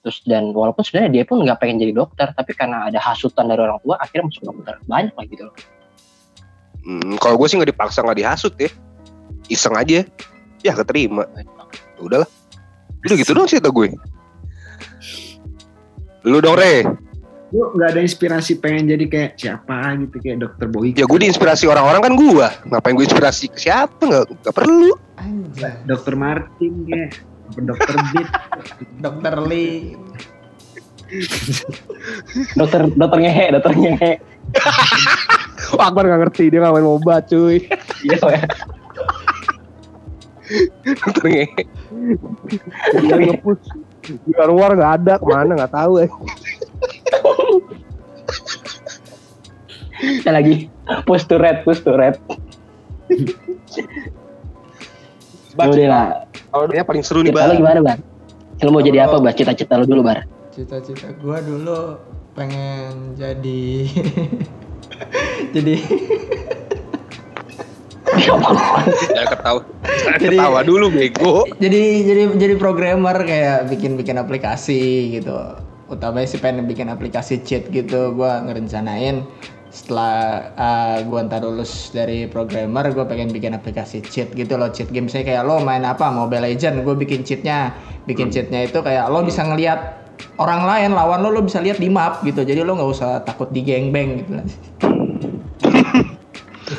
terus 0.00 0.22
dan 0.24 0.54
walaupun 0.54 0.86
sebenarnya 0.86 1.22
dia 1.22 1.24
pun 1.26 1.42
nggak 1.42 1.58
pengen 1.60 1.82
jadi 1.82 1.92
dokter 1.92 2.30
tapi 2.32 2.54
karena 2.54 2.88
ada 2.88 2.98
hasutan 3.02 3.50
dari 3.50 3.60
orang 3.62 3.82
tua 3.82 3.98
akhirnya 4.00 4.30
masuk 4.30 4.42
dokter 4.48 4.74
banyak 4.86 5.12
lah 5.12 5.26
gitu 5.28 5.50
Hmm, 6.86 7.18
kalau 7.18 7.34
gue 7.34 7.50
sih 7.50 7.58
nggak 7.58 7.74
dipaksa 7.74 8.06
nggak 8.06 8.18
dihasut 8.22 8.54
ya. 8.62 8.70
Iseng 9.50 9.74
aja. 9.74 10.06
Ya 10.62 10.72
keterima. 10.72 11.26
Ya 11.98 12.00
udahlah. 12.00 12.30
Udah 13.02 13.16
gitu 13.18 13.34
dong 13.34 13.50
cerita 13.50 13.74
gue. 13.74 13.90
Lu 16.22 16.38
dong 16.38 16.54
Re. 16.54 16.86
Lu 17.54 17.70
gak 17.78 17.94
ada 17.94 18.00
inspirasi 18.02 18.58
pengen 18.58 18.90
jadi 18.90 19.04
kayak 19.06 19.30
siapa 19.38 19.94
gitu 20.02 20.16
kayak 20.18 20.38
dokter 20.42 20.66
Boy. 20.66 20.90
Ya 20.98 21.06
gue 21.06 21.18
diinspirasi 21.22 21.70
orang-orang 21.70 22.02
kan 22.02 22.14
gue. 22.18 22.48
Ngapain 22.70 22.94
gue 22.98 23.06
inspirasi 23.06 23.46
ke 23.54 23.58
siapa? 23.58 24.02
Nggak, 24.02 24.24
nggak 24.42 24.54
perlu. 24.54 24.90
anjir 25.16 25.72
Dokter 25.88 26.14
Martin 26.18 26.72
kayak 26.84 27.10
apa 27.46 27.60
dokter 27.62 27.94
Beat. 28.12 28.28
dokter 29.00 29.34
Lee 29.46 29.94
dokter 32.58 32.80
dokter 32.90 33.18
ngehe 33.22 33.46
dokter 33.54 33.72
ngehe 33.72 34.12
Wah, 35.78 35.90
Akbar 35.90 36.06
nggak 36.06 36.20
ngerti 36.26 36.50
dia 36.50 36.62
ngapain 36.62 36.84
mau 36.84 36.98
obat 36.98 37.26
cuy. 37.26 37.66
iya 38.06 38.16
ya 38.22 38.46
Ternyata. 41.16 41.62
Dia 43.02 43.16
ngepus. 43.18 43.60
Di 44.06 44.32
luar 44.46 44.78
nggak 44.78 44.92
ada 45.02 45.14
ke 45.18 45.26
mana 45.26 45.52
nggak 45.58 45.74
tahu 45.74 46.06
eh. 46.06 46.10
Kita 49.96 50.30
lagi. 50.30 50.68
Push 51.02 51.26
to 51.26 51.36
red 51.36 51.62
push 51.62 51.80
to 51.80 51.92
red. 51.92 52.14
Udah 55.56 55.86
lah 55.86 56.06
Kalau 56.46 56.66
dia 56.66 56.82
paling 56.82 57.00
seru 57.00 57.20
nih 57.20 57.32
bang. 57.32 57.56
gimana 57.56 57.80
bar? 57.80 57.98
Lu 58.60 58.70
mau 58.70 58.80
jadi 58.80 59.04
apa 59.04 59.18
bar? 59.18 59.32
Cita-cita 59.32 59.74
lu 59.74 59.84
dulu 59.84 60.02
bar. 60.02 60.28
Cita-cita 60.50 61.12
gua 61.16 61.40
dulu 61.40 61.96
pengen 62.32 63.14
jadi 63.14 63.88
jadi 65.54 65.74
Jangan 68.16 68.40
ketawa. 69.28 69.60
Jangan 69.84 70.18
Jadi- 70.18 70.36
ketawa 70.36 70.60
dulu 70.62 70.86
bego. 70.88 71.34
jadi 71.56 71.82
jadi 72.02 72.22
jadi 72.34 72.54
programmer 72.56 73.16
kayak 73.18 73.68
bikin 73.68 73.94
bikin 73.94 74.16
aplikasi 74.16 74.80
gitu 75.14 75.36
utamanya 75.86 76.26
sih 76.26 76.38
pengen 76.38 76.66
bikin 76.66 76.90
aplikasi 76.90 77.38
cheat 77.42 77.70
gitu 77.70 78.12
gua 78.12 78.42
ngerencanain. 78.42 79.22
Setelah 79.70 80.48
uh, 80.56 80.98
gua 81.04 81.28
ntar 81.28 81.44
lulus 81.44 81.92
dari 81.92 82.24
programmer 82.24 82.88
gue 82.88 83.04
pengen 83.04 83.28
bikin 83.28 83.52
aplikasi 83.52 84.00
cheat 84.00 84.32
gitu 84.32 84.56
loh 84.56 84.72
cheat 84.72 84.88
game. 84.88 85.04
Saya 85.04 85.20
kayak 85.22 85.44
lo 85.44 85.60
main 85.60 85.84
apa? 85.84 86.08
Mobile 86.08 86.48
Legend 86.48 86.80
gue 86.80 86.96
bikin 86.96 87.22
cheatnya 87.22 87.76
bikin 88.08 88.32
cheatnya 88.32 88.64
itu 88.64 88.80
kayak 88.80 89.10
lo 89.12 89.20
bisa 89.20 89.44
ngelihat 89.44 90.00
orang 90.40 90.64
lain 90.64 90.90
lawan 90.96 91.20
lo 91.20 91.28
lo 91.28 91.44
bisa 91.44 91.60
lihat 91.60 91.76
di 91.76 91.92
map 91.92 92.24
gitu. 92.24 92.40
Jadi 92.40 92.64
lo 92.64 92.72
nggak 92.72 92.88
usah 92.88 93.20
takut 93.28 93.52
di 93.52 93.60
gangbang 93.60 94.24
gitu 94.24 94.32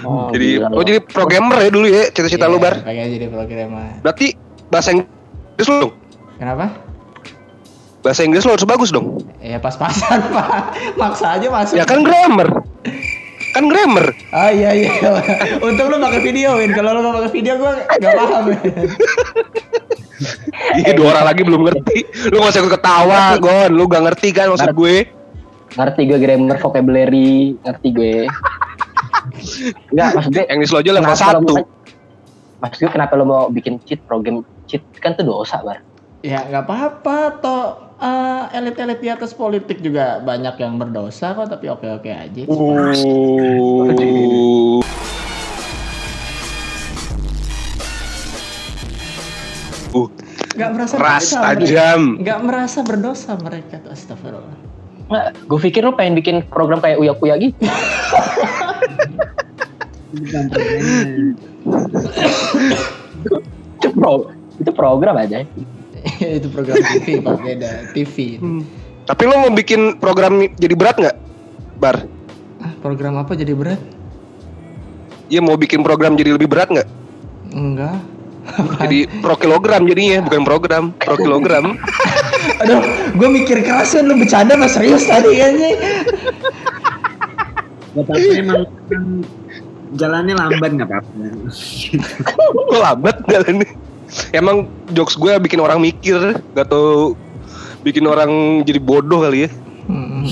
oh, 0.07 0.27
Jadi, 0.33 0.59
gila. 0.59 0.67
oh 0.73 0.83
jadi 0.83 0.99
programmer 0.99 1.57
ya 1.63 1.69
dulu 1.71 1.87
ya 1.87 2.09
cita-cita 2.11 2.49
lu 2.49 2.57
Iya, 2.57 2.63
bar. 2.65 2.75
pengen 2.83 3.07
jadi 3.13 3.27
programmer. 3.29 3.89
Berarti 4.01 4.33
bahasa 4.67 4.89
Inggris 4.91 5.07
dong. 5.67 5.93
kenapa 6.37 6.69
Bahasa 8.07 8.23
Inggris 8.23 8.41
lu 8.41 8.53
harus 8.53 8.63
bagus 8.63 8.89
dong. 8.89 9.19
ya 9.37 9.59
pas-pasan 9.59 10.23
pak 10.31 10.47
maksa 10.95 11.35
aja 11.35 11.47
masuk 11.49 11.75
Ya 11.75 11.83
kan 11.83 11.99
grammar. 12.01 12.47
Kan 13.49 13.67
grammar. 13.67 14.15
Ah 14.29 14.47
iya 14.47 14.71
iya. 14.71 14.91
Untung 15.59 15.87
lu 15.87 15.97
pakai 15.97 16.21
video, 16.21 16.55
Win. 16.55 16.71
Kalau 16.71 16.93
lu 16.93 17.03
gak 17.03 17.15
pakai 17.17 17.31
video 17.33 17.53
gua 17.57 17.75
gak 17.91 18.13
paham. 18.21 18.43
Iya 20.77 20.91
dua 20.93 21.07
orang 21.11 21.25
lagi 21.27 21.41
belum 21.41 21.61
ngerti. 21.63 21.97
Lu 22.29 22.39
gak 22.39 22.49
usah 22.49 22.61
ikut 22.61 22.73
ketawa, 22.73 23.21
Gon. 23.37 23.71
Lu 23.71 23.83
gak 23.85 24.03
ngerti 24.03 24.27
kan 24.31 24.47
maksud 24.47 24.71
Ngerti. 24.71 24.79
gue. 24.79 24.95
ngerti 25.69 26.01
gue 26.05 26.17
grammar 26.17 26.57
vocabulary 26.57 27.53
ngerti 27.59 27.87
gue 27.91 28.15
Enggak 29.91 30.09
maksud 30.15 30.31
gue 30.31 30.45
Yang 30.47 30.59
di 30.59 30.65
Slojo 30.65 30.89
level 30.89 31.05
kenapa 31.05 31.27
lo 31.29 31.39
1. 31.39 31.45
mau- 31.45 31.69
maksud 32.57 32.79
gue 32.79 32.89
kenapa 32.89 33.13
lo 33.13 33.23
mau 33.23 33.41
bikin 33.47 33.77
cheat 33.83 34.01
program 34.01 34.41
cheat 34.63 34.81
kan 34.97 35.13
tuh 35.13 35.27
dosa 35.27 35.59
bar 35.59 35.83
Ya 36.19 36.41
nggak 36.41 36.63
apa-apa 36.63 37.17
toh 37.37 37.86
eh, 38.01 38.43
elit-elit 38.57 38.99
di 39.01 39.09
atas 39.09 39.33
politik 39.33 39.81
juga 39.81 40.21
banyak 40.21 40.55
yang 40.61 40.77
berdosa 40.77 41.33
kok 41.33 41.49
tapi 41.49 41.69
oke-oke 41.69 42.11
aja. 42.11 42.41
Oh. 42.49 42.77
Uh, 49.97 50.09
Nggak 50.57 50.71
merasa 50.73 50.93
berdosa 50.97 51.37
mereka. 51.37 51.53
tajam. 51.61 52.01
Nggak 52.21 52.39
merasa 52.43 52.79
berdosa 52.85 53.31
mereka 53.37 53.77
tuh 53.81 53.91
astagfirullah. 53.93 54.57
Nggak, 55.07 55.25
gue 55.47 55.59
pikir 55.71 55.87
lo 55.87 55.95
pengen 55.95 56.19
bikin 56.19 56.43
program 56.51 56.83
kayak 56.83 56.99
uya 56.99 57.15
kuya 57.15 57.39
gitu 57.39 57.63
itu 63.79 63.87
pro 63.95 64.27
itu 64.59 64.71
program 64.75 65.15
aja 65.15 65.47
itu 66.39 66.47
program 66.51 66.77
TV 66.81 67.19
pak 67.21 67.37
beda 67.41 67.71
TV. 67.93 68.15
Tapi 69.07 69.23
lo 69.23 69.35
mau 69.39 69.51
bikin 69.51 69.95
program 70.03 70.43
jadi 70.59 70.75
berat 70.75 70.99
nggak, 70.99 71.15
Bar? 71.79 72.03
Ah, 72.59 72.73
program 72.83 73.15
apa 73.15 73.37
jadi 73.37 73.55
berat? 73.55 73.79
Iya 75.27 75.43
mau 75.43 75.55
bikin 75.55 75.83
program 75.83 76.15
jadi 76.19 76.35
lebih 76.35 76.51
berat 76.51 76.71
nggak? 76.71 76.89
Enggak. 77.55 77.99
Jadi 78.79 79.11
pro 79.19 79.35
kilogram 79.35 79.83
jadinya, 79.83 80.23
bukan 80.23 80.41
program, 80.47 80.83
pro 81.03 81.19
kilogram. 81.19 81.75
Aduh, 82.63 82.79
gue 83.11 83.29
mikir 83.43 83.59
keras 83.59 83.91
kan 83.91 84.07
lu 84.07 84.15
bercanda 84.15 84.55
mas 84.55 84.71
serius 84.71 85.03
tadi 85.03 85.35
kayaknya. 85.35 85.75
Gak 87.91 88.03
apa-apa 88.07 88.31
emang 88.39 88.63
kan 88.87 89.03
jalannya 89.99 90.33
lambat 90.39 90.71
nggak 90.79 90.87
apa-apa. 90.87 91.23
Kok 92.71 92.79
lambat 92.79 93.15
jalannya? 93.27 93.67
Emang 94.31 94.71
jokes 94.95 95.19
gue 95.19 95.33
bikin 95.39 95.59
orang 95.59 95.83
mikir, 95.83 96.39
gak 96.55 96.67
tau 96.71 97.15
bikin 97.85 98.03
orang 98.07 98.63
jadi 98.67 98.79
bodoh 98.81 99.23
kali 99.23 99.47
ya. 99.47 99.49
Hmm. 99.87 100.27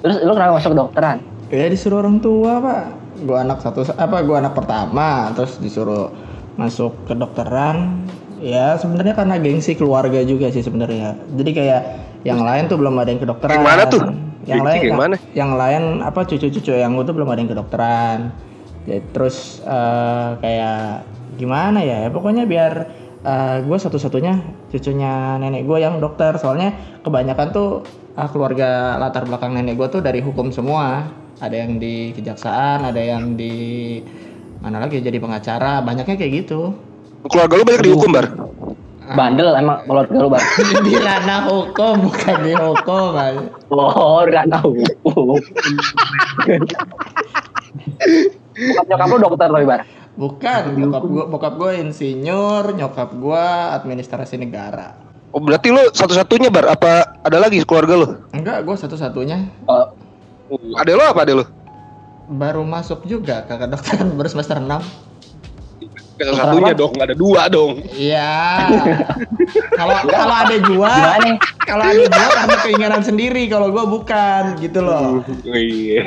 terus 0.00 0.24
lo 0.24 0.32
kenapa 0.32 0.56
masuk 0.56 0.72
kedokteran 0.72 1.20
Ya 1.52 1.68
disuruh 1.68 2.00
orang 2.00 2.16
tua 2.18 2.58
pak. 2.58 2.82
Gue 3.22 3.36
anak 3.36 3.60
satu 3.60 3.84
apa 3.94 4.24
gue 4.24 4.34
anak 4.34 4.56
pertama 4.56 5.30
terus 5.36 5.62
disuruh 5.62 6.10
masuk 6.58 6.96
kedokteran. 7.06 8.02
Ya 8.42 8.74
sebenarnya 8.76 9.14
karena 9.14 9.38
gengsi 9.38 9.78
keluarga 9.78 10.20
juga 10.26 10.50
sih 10.50 10.64
sebenarnya. 10.64 11.14
Jadi 11.38 11.50
kayak 11.54 11.82
yang 12.26 12.42
lain 12.42 12.66
tuh 12.66 12.80
belum 12.82 12.98
ada 12.98 13.14
yang 13.14 13.22
kedokteran. 13.22 13.54
Yang 13.54 13.66
mana 13.68 13.82
tuh? 13.86 14.02
Yang 14.46 14.58
Gengsi 14.62 14.78
lain 14.78 14.94
mana? 14.98 15.16
Yang 15.34 15.50
lain 15.54 15.82
apa 16.02 16.20
cucu-cucu 16.26 16.72
yang 16.74 16.92
gue 16.98 17.04
tuh 17.06 17.14
belum 17.14 17.28
ada 17.30 17.40
yang 17.40 17.50
kedokteran. 17.54 18.18
Jadi 18.86 19.00
terus 19.14 19.62
eh, 19.62 20.28
kayak 20.42 21.06
gimana 21.38 21.78
ya? 21.78 22.06
Ya 22.06 22.10
Pokoknya 22.10 22.42
biar 22.42 23.05
gue 23.66 23.78
satu-satunya 23.78 24.38
cucunya 24.70 25.36
nenek 25.42 25.66
gue 25.66 25.78
yang 25.82 25.98
dokter. 25.98 26.38
Soalnya 26.38 27.00
kebanyakan 27.02 27.46
tuh 27.50 27.82
ah, 28.14 28.30
keluarga 28.30 29.00
latar 29.02 29.26
belakang 29.26 29.54
nenek 29.54 29.74
gue 29.74 29.88
tuh 29.98 30.00
dari 30.02 30.22
hukum 30.22 30.54
semua. 30.54 31.10
Ada 31.36 31.68
yang 31.68 31.76
di 31.76 32.16
kejaksaan, 32.16 32.88
ada 32.88 33.02
yang 33.02 33.36
di 33.36 34.00
mana 34.64 34.80
lagi 34.80 35.04
jadi 35.04 35.20
pengacara. 35.20 35.84
Banyaknya 35.84 36.16
kayak 36.16 36.32
gitu. 36.46 36.72
Keluarga 37.26 37.54
lu 37.58 37.64
banyak 37.66 37.82
dihukum, 37.84 38.10
Bar? 38.14 38.26
bandel 39.14 39.54
emang 39.54 39.86
keluarga 39.86 40.16
lo 40.18 40.26
bar 40.26 40.42
di 40.86 40.94
ranah 40.98 41.46
hukum 41.46 42.10
bukan 42.10 42.36
di 42.42 42.52
hukum 42.58 43.14
Mas. 43.14 43.38
oh 43.70 44.26
nggak 44.26 44.46
tahu 44.50 44.70
Bokap 48.56 48.84
nyokap 48.88 49.06
lo 49.06 49.16
dokter 49.22 49.48
lo 49.52 49.58
bar 49.62 49.80
Bukan, 50.16 50.62
bokap 50.80 51.04
gua 51.04 51.24
bokap 51.28 51.54
gua 51.54 51.70
insinyur, 51.76 52.72
nyokap 52.72 53.12
gua 53.14 53.76
administrasi 53.76 54.40
negara. 54.40 54.96
Oh 55.28 55.40
berarti 55.40 55.68
lu 55.68 55.92
satu-satunya, 55.92 56.48
Bar? 56.48 56.72
Apa 56.72 57.20
ada 57.20 57.36
lagi 57.36 57.60
keluarga 57.68 57.94
lu? 58.00 58.08
Enggak, 58.32 58.64
gua 58.64 58.76
satu-satunya 58.80 59.44
Oh, 59.68 59.92
Ada 60.74 60.92
lo 60.94 61.04
apa 61.04 61.20
ada 61.22 61.34
lo? 61.36 61.46
baru 62.26 62.66
masuk 62.66 63.06
juga 63.06 63.46
ke 63.46 63.54
kedokteran 63.54 64.10
baru 64.18 64.26
semester 64.26 64.58
6. 64.58 64.66
Satu-satunya 66.16 66.72
dong, 66.72 66.96
nggak 66.96 67.12
ada 67.12 67.16
dua 67.16 67.42
dong. 67.46 67.84
Iya. 67.92 68.56
Kalau 69.78 69.94
kalau 70.08 70.34
ada 70.34 70.56
gua, 70.64 70.92
nih 71.20 71.36
kalau 71.60 71.84
ada 71.84 72.02
gua 72.08 72.28
karena 72.32 72.56
keinginan 72.64 73.02
sendiri, 73.04 73.42
kalau 73.52 73.68
gua 73.68 73.84
bukan 73.84 74.56
gitu 74.58 74.80
loh. 74.80 75.20
Iya. 75.44 76.00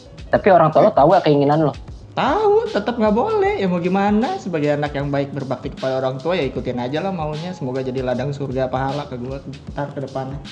Tapi 0.28 0.46
orang 0.52 0.68
tua 0.72 0.88
lo 0.88 0.92
tahu 0.92 1.16
gak 1.16 1.24
keinginan 1.28 1.70
lo 1.70 1.74
Tahu, 2.18 2.66
tetap 2.74 2.98
nggak 2.98 3.14
boleh. 3.14 3.62
Ya 3.62 3.70
mau 3.70 3.78
gimana? 3.78 4.42
Sebagai 4.42 4.74
anak 4.74 4.90
yang 4.90 5.06
baik 5.06 5.30
berbakti 5.30 5.70
kepada 5.70 6.02
orang 6.02 6.18
tua 6.18 6.34
ya 6.34 6.50
ikutin 6.50 6.82
aja 6.82 6.98
lah 6.98 7.14
maunya. 7.14 7.54
Semoga 7.54 7.78
jadi 7.78 8.02
ladang 8.02 8.34
surga 8.34 8.66
pahala 8.66 9.06
ke 9.06 9.14
gua 9.22 9.38
ntar 9.70 9.94
ke 9.94 10.02
depannya. 10.02 10.42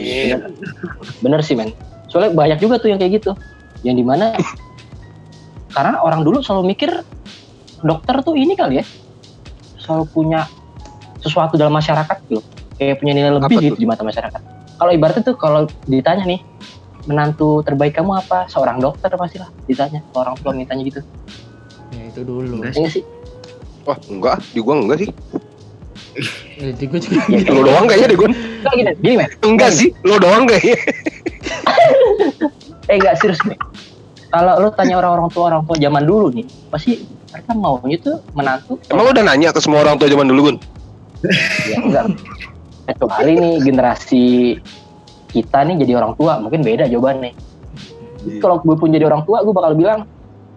Iya. 0.00 0.48
bener 1.20 1.44
sih 1.44 1.52
men 1.58 1.76
soalnya 2.10 2.34
banyak 2.34 2.58
juga 2.58 2.82
tuh 2.82 2.90
yang 2.90 2.98
kayak 2.98 3.22
gitu 3.22 3.32
yang 3.86 3.96
di 3.96 4.04
mana 4.04 4.34
karena 5.70 6.02
orang 6.02 6.26
dulu 6.26 6.42
selalu 6.42 6.74
mikir 6.74 6.90
dokter 7.80 8.20
tuh 8.26 8.34
ini 8.34 8.58
kali 8.58 8.82
ya 8.82 8.84
selalu 9.78 10.04
punya 10.10 10.44
sesuatu 11.22 11.54
dalam 11.54 11.72
masyarakat 11.72 12.16
gitu 12.28 12.42
kayak 12.76 12.98
punya 12.98 13.14
nilai 13.14 13.32
lebih 13.38 13.56
gitu 13.62 13.78
di 13.78 13.86
mata 13.86 14.02
masyarakat 14.02 14.42
kalau 14.76 14.90
ibaratnya 14.90 15.22
tuh 15.22 15.36
kalau 15.38 15.70
ditanya 15.86 16.26
nih 16.26 16.40
menantu 17.10 17.66
terbaik 17.66 17.98
kamu 17.98 18.22
apa? 18.22 18.46
Seorang 18.46 18.78
dokter 18.78 19.10
pastilah 19.10 19.50
ditanya. 19.66 20.00
Orang 20.14 20.38
tua 20.38 20.54
mintanya 20.54 20.86
gitu. 20.86 21.00
Ya 21.90 22.02
itu 22.06 22.22
dulu. 22.22 22.62
Enggak 22.62 22.78
ini 22.78 22.88
sih. 22.88 23.04
Wah 23.82 23.98
enggak, 24.06 24.38
di 24.54 24.60
gua 24.62 24.74
enggak 24.78 24.98
sih. 25.02 25.10
Jadi 26.60 26.84
gue 26.90 27.00
juga 27.00 27.22
Ya, 27.30 27.48
Lo 27.54 27.62
doang 27.64 27.86
kayaknya 27.86 28.12
deh 28.12 28.18
Gun. 28.18 28.32
Nggak, 28.34 28.74
gini. 28.76 28.92
Gini 28.98 29.14
men 29.18 29.30
Enggak 29.46 29.70
sih, 29.72 29.88
lo 30.06 30.16
doang 30.18 30.44
kayaknya. 30.46 30.76
eh 32.90 32.94
enggak 32.98 33.14
serius 33.22 33.38
nih 33.46 33.54
kalau 34.30 34.62
lu 34.62 34.68
tanya 34.74 34.98
orang-orang 35.02 35.28
tua 35.34 35.44
orang 35.50 35.62
tua 35.66 35.76
zaman 35.78 36.02
dulu 36.06 36.30
nih 36.30 36.46
pasti 36.70 37.02
mereka 37.30 37.50
maunya 37.54 37.98
tuh 37.98 38.16
menantu. 38.34 38.78
Emang 38.90 39.06
lo 39.06 39.10
udah 39.10 39.24
nanya 39.26 39.50
ke 39.50 39.60
semua 39.62 39.82
orang 39.82 39.98
tua 39.98 40.06
zaman 40.10 40.26
dulu 40.30 40.40
Gun? 40.50 40.56
ya 41.66 41.76
enggak. 41.82 42.04
Kecuali 42.86 43.32
nih 43.38 43.54
generasi 43.62 44.24
kita 45.30 45.62
nih 45.64 45.86
jadi 45.86 46.02
orang 46.02 46.12
tua 46.18 46.42
mungkin 46.42 46.60
beda 46.60 46.90
jawabannya. 46.90 47.32
Kalau 48.42 48.60
gue 48.60 48.76
pun 48.76 48.92
jadi 48.92 49.08
orang 49.08 49.24
tua 49.24 49.40
gue 49.40 49.54
bakal 49.54 49.72
bilang 49.78 50.04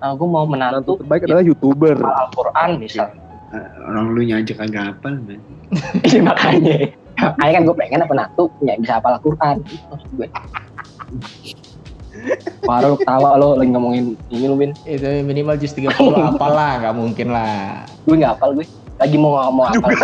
ah, 0.04 0.12
gue 0.12 0.28
mau 0.28 0.44
menantu 0.44 1.00
terbaik 1.00 1.24
adalah 1.30 1.44
youtuber. 1.46 1.96
Al-Quran 1.96 2.70
misal. 2.82 3.08
Eh, 3.54 3.70
Orang 3.86 4.18
lu 4.18 4.26
aja 4.26 4.54
kagak 4.58 4.98
hafal, 4.98 5.14
man. 5.24 5.40
Iya, 6.10 6.20
makanya. 6.26 6.90
Makanya 7.14 7.52
kan 7.54 7.62
gue 7.70 7.76
pengen 7.78 8.04
apa 8.04 8.12
menantu 8.12 8.44
ya 8.66 8.74
bisa 8.76 9.00
hafal 9.00 9.16
Al-Quran. 9.16 9.56
Gitu 9.64 9.86
maksud 9.88 10.12
gue 10.18 10.28
Baru 12.64 12.94
lu 12.94 12.98
ketawa 13.02 13.30
lo 13.36 13.58
lagi 13.58 13.70
ngomongin 13.74 14.06
ini 14.30 14.46
lu 14.46 14.56
Bin 14.56 14.72
itu 14.86 15.06
minimal 15.26 15.58
jus 15.58 15.74
30 15.76 15.92
apalah 16.36 16.80
nggak 16.82 16.96
mungkin 16.96 17.28
lah. 17.34 17.84
Gue 18.06 18.22
gak 18.22 18.38
hafal 18.38 18.58
gue 18.58 18.66
Lagi 19.04 19.20
mau 19.20 19.36
ngomong 19.36 19.68
apa? 19.68 19.88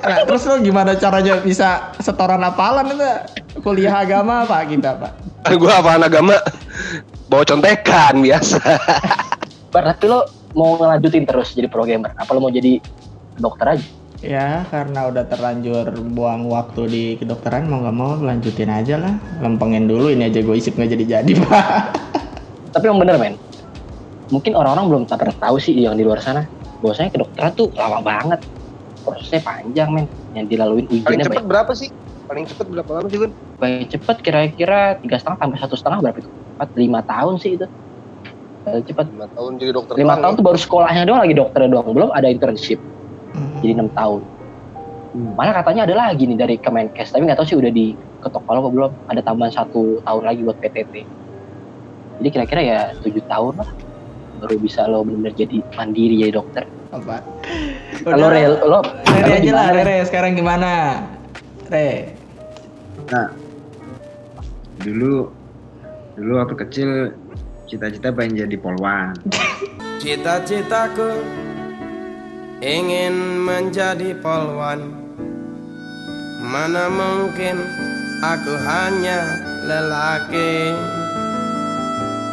Nah, 0.00 0.24
terus 0.24 0.48
lo 0.48 0.56
gimana 0.64 0.96
caranya 0.96 1.44
bisa 1.44 1.92
setoran 2.00 2.40
apalan 2.40 2.88
itu 2.88 3.04
kuliah 3.60 4.00
agama 4.00 4.48
apa 4.48 4.64
kita 4.64 4.96
pak? 4.96 5.12
Gue 5.60 5.68
apaan 5.68 6.00
agama? 6.00 6.40
Bawa 7.28 7.44
contekan 7.44 8.24
biasa. 8.24 8.64
Tapi 9.72 10.04
lo 10.08 10.24
mau 10.56 10.80
ngelanjutin 10.80 11.28
terus 11.28 11.52
jadi 11.52 11.68
programmer? 11.68 12.16
Apa 12.16 12.32
lo 12.32 12.40
mau 12.40 12.52
jadi 12.52 12.80
dokter 13.40 13.76
aja? 13.76 13.86
ya 14.20 14.68
karena 14.68 15.08
udah 15.08 15.24
terlanjur 15.32 15.96
buang 16.12 16.44
waktu 16.52 16.82
di 16.92 17.04
kedokteran 17.16 17.72
mau 17.72 17.80
nggak 17.80 17.96
mau 17.96 18.16
lanjutin 18.20 18.72
aja 18.72 18.96
lah. 18.96 19.16
Lempengin 19.44 19.84
dulu 19.84 20.12
ini 20.12 20.32
aja 20.32 20.40
gue 20.40 20.56
isip 20.56 20.80
nggak 20.80 20.96
jadi 20.96 21.04
jadi 21.20 21.32
pak. 21.44 21.68
Tapi 22.72 22.84
yang 22.88 23.00
bener 23.00 23.20
men. 23.20 23.36
Mungkin 24.32 24.56
orang-orang 24.56 24.86
belum 24.88 25.02
pernah 25.08 25.36
tahu 25.36 25.60
sih 25.60 25.76
yang 25.76 25.96
di 25.96 26.04
luar 26.08 26.24
sana 26.24 26.59
bahwasanya 26.80 27.10
kedokteran 27.14 27.52
tuh 27.56 27.68
lama 27.76 27.98
banget. 28.00 28.40
Prosesnya 29.00 29.40
panjang 29.40 29.88
men. 29.92 30.06
Yang 30.36 30.46
dilaluin 30.56 30.84
Paling 30.86 31.00
ujiannya 31.04 31.24
cepet 31.24 31.36
banyak. 31.40 31.48
berapa 31.48 31.72
sih? 31.72 31.88
Paling 32.28 32.44
cepet 32.46 32.66
berapa 32.68 32.90
lama 32.90 33.06
sih 33.10 33.18
Gun? 33.18 33.32
paling 33.60 33.84
cepet 33.92 34.16
kira-kira 34.24 34.96
tiga 35.04 35.20
setengah 35.20 35.38
sampai 35.44 35.58
satu 35.60 35.74
setengah 35.76 35.98
berapa 36.00 36.18
itu? 36.24 36.30
Empat 36.56 36.68
lima 36.76 37.00
tahun 37.04 37.34
sih 37.40 37.50
itu. 37.60 37.66
Paling 38.64 38.84
cepet. 38.84 39.06
5 39.08 39.36
tahun 39.36 39.50
jadi 39.56 39.72
dokter. 39.72 39.92
lima 39.96 40.14
tahun 40.20 40.32
ya? 40.32 40.38
tuh 40.38 40.44
baru 40.44 40.58
sekolahnya 40.60 41.02
doang 41.08 41.20
lagi 41.24 41.34
dokternya 41.36 41.68
doang. 41.72 41.86
Belum 41.96 42.10
ada 42.12 42.28
internship. 42.28 42.80
Jadi 43.64 43.72
enam 43.72 43.88
tahun. 43.92 44.22
Hmm. 45.10 45.34
malah 45.34 45.50
katanya 45.58 45.90
ada 45.90 45.94
lagi 46.06 46.22
nih 46.22 46.38
dari 46.38 46.54
Kemenkes 46.54 47.10
tapi 47.10 47.26
nggak 47.26 47.42
tahu 47.42 47.46
sih 47.50 47.58
udah 47.58 47.72
diketok 47.74 48.46
palu 48.46 48.62
apa 48.62 48.70
belum. 48.70 48.92
Ada 49.10 49.20
tambahan 49.26 49.50
satu 49.50 49.98
tahun 50.06 50.22
lagi 50.22 50.40
buat 50.46 50.54
PTT 50.62 51.02
jadi 52.20 52.28
kira-kira 52.28 52.60
ya 52.60 52.80
tujuh 53.00 53.24
tahun 53.24 53.64
lah 53.64 53.68
baru 54.40 54.56
bisa 54.56 54.88
lo 54.88 55.04
benar-benar 55.04 55.36
jadi 55.36 55.56
mandiri 55.76 56.16
jadi 56.16 56.32
dokter 56.34 56.64
apa 56.90 57.22
Kalau. 58.02 58.32
Re, 58.32 58.42
lo 58.64 58.80
Rere 58.80 59.28
lo 59.28 59.36
aja 59.36 59.52
lah? 59.52 59.66
Rere 59.76 59.96
sekarang 60.08 60.32
gimana? 60.34 61.04
Re. 61.68 62.16
Nah, 63.12 63.28
dulu 64.80 65.28
dulu 66.16 66.32
waktu 66.40 66.54
kecil 66.66 66.88
cita-cita 67.68 68.10
pengen 68.10 68.48
jadi 68.48 68.56
polwan. 68.56 69.14
Cita-citaku 70.02 71.20
ingin 72.64 73.44
menjadi 73.44 74.16
polwan 74.16 74.96
Mana 76.40 76.88
mungkin 76.88 77.60
aku 78.24 78.52
hanya 78.64 79.20
lelaki 79.68 80.72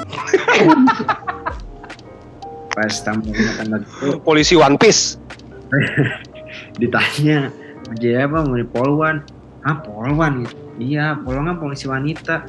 Pas 2.77 2.93
waktu 2.93 3.33
itu 3.33 4.21
Polisi 4.21 4.53
One 4.53 4.77
Piece. 4.77 5.17
ditanya 6.81 7.49
jadi 7.97 8.29
apa? 8.29 8.45
Mau 8.45 8.59
polwan? 8.69 9.25
Ah 9.65 9.81
polwan 9.81 10.45
gitu. 10.45 10.55
Iya 10.77 11.17
polwan 11.25 11.49
kan 11.49 11.57
polisi 11.57 11.89
wanita. 11.89 12.45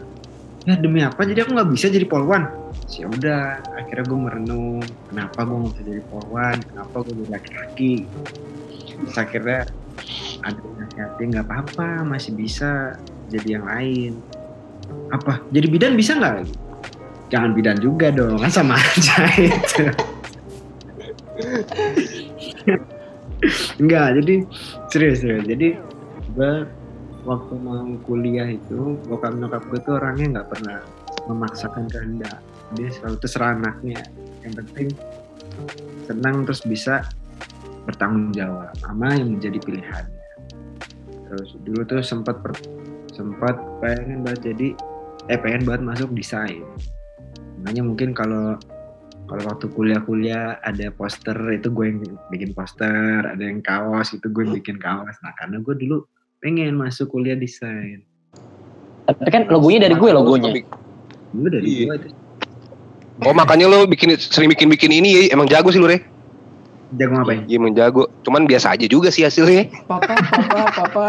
Ya 0.69 0.77
demi 0.77 1.01
apa? 1.01 1.25
Jadi 1.25 1.41
aku 1.41 1.57
nggak 1.57 1.71
bisa 1.73 1.89
jadi 1.89 2.05
polwan? 2.05 2.45
Ya 2.93 3.09
udah 3.09 3.65
akhirnya 3.73 4.05
gue 4.05 4.19
merenung 4.21 4.85
kenapa 5.09 5.49
gue 5.49 5.57
nggak 5.57 5.73
bisa 5.73 5.83
jadi 5.89 6.03
polwan? 6.13 6.57
Kenapa 6.61 6.95
gue 7.09 7.15
jadi 7.25 7.31
laki-laki? 7.33 7.95
Terus 9.01 9.17
akhirnya 9.17 9.61
ada 10.45 10.61
nasihatin 10.77 11.27
nggak 11.33 11.47
apa-apa 11.49 11.89
masih 12.05 12.37
bisa 12.37 13.01
jadi 13.33 13.57
yang 13.57 13.65
lain. 13.65 14.13
Apa? 15.09 15.41
Jadi 15.57 15.67
bidan 15.73 15.97
bisa 15.97 16.21
nggak? 16.21 16.45
Jangan 17.33 17.57
bidan 17.57 17.81
juga 17.81 18.13
dong 18.13 18.37
kan 18.37 18.53
sama 18.53 18.77
aja 18.77 19.25
itu 19.41 19.89
Enggak, 23.79 24.07
jadi 24.23 24.35
serius 24.91 25.23
serius. 25.23 25.45
Jadi 25.47 25.69
gue 26.35 26.53
waktu 27.27 27.55
mau 27.61 27.85
kuliah 28.07 28.49
itu 28.49 28.97
bokap 29.07 29.37
nyokap 29.37 29.63
gue 29.69 29.81
tuh 29.85 29.95
orangnya 29.99 30.41
nggak 30.41 30.49
pernah 30.55 30.79
memaksakan 31.29 31.87
kehendak. 31.91 32.41
Dia 32.75 32.89
selalu 32.93 33.17
terserah 33.21 33.55
anaknya. 33.59 34.01
Yang 34.43 34.55
penting 34.65 34.89
senang 36.09 36.47
terus 36.49 36.63
bisa 36.65 37.05
bertanggung 37.89 38.33
jawab 38.37 38.73
sama 38.81 39.17
yang 39.17 39.37
menjadi 39.37 39.59
pilihannya. 39.65 40.29
Terus 41.29 41.57
dulu 41.65 41.81
tuh 41.85 42.01
sempat 42.01 42.37
sempat 43.13 43.57
pengen 43.85 44.25
banget 44.25 44.55
jadi 44.55 44.69
eh 45.29 45.39
pengen 45.41 45.69
banget 45.69 45.83
masuk 45.85 46.11
desain. 46.17 46.65
Makanya 47.61 47.83
mungkin 47.85 48.15
kalau 48.17 48.57
kalau 49.29 49.45
waktu 49.45 49.69
kuliah-kuliah 49.77 50.57
ada 50.65 50.89
poster 50.89 51.37
itu 51.53 51.69
gue 51.69 51.85
yang 51.85 52.01
bikin 52.33 52.57
poster, 52.57 53.29
ada 53.29 53.43
yang 53.45 53.61
kaos 53.61 54.17
itu 54.17 54.25
gue 54.25 54.43
yang 54.49 54.57
bikin 54.57 54.81
kaos. 54.81 55.21
Nah 55.21 55.37
karena 55.37 55.61
gue 55.61 55.75
dulu 55.77 56.09
pengen 56.41 56.73
masuk 56.81 57.13
kuliah 57.13 57.37
desain. 57.37 58.01
Tapi 59.05 59.29
kan 59.29 59.45
logonya 59.53 59.85
dari 59.85 60.01
gue 60.01 60.11
logonya. 60.17 60.65
Gue 61.37 61.49
dari 61.53 61.65
Iya. 61.69 61.85
gue 61.85 61.97
itu 62.01 62.09
Oh 63.27 63.35
makanya 63.35 63.67
lo 63.67 63.83
bikin 63.85 64.15
sering 64.15 64.47
bikin 64.47 64.71
bikin 64.71 64.95
ini 64.95 65.09
ya, 65.11 65.35
emang 65.35 65.51
jago 65.51 65.75
sih 65.75 65.83
lo 65.83 65.91
re. 65.91 65.99
jago 66.97 67.19
ngapain? 67.21 67.45
Iya 67.51 67.59
emang 67.61 67.75
jago. 67.77 68.09
Cuman 68.25 68.47
biasa 68.49 68.79
aja 68.79 68.87
juga 68.89 69.13
sih 69.13 69.27
hasilnya. 69.27 69.69
Papa, 69.85 70.17
papa, 70.17 70.89
papa. 70.89 71.05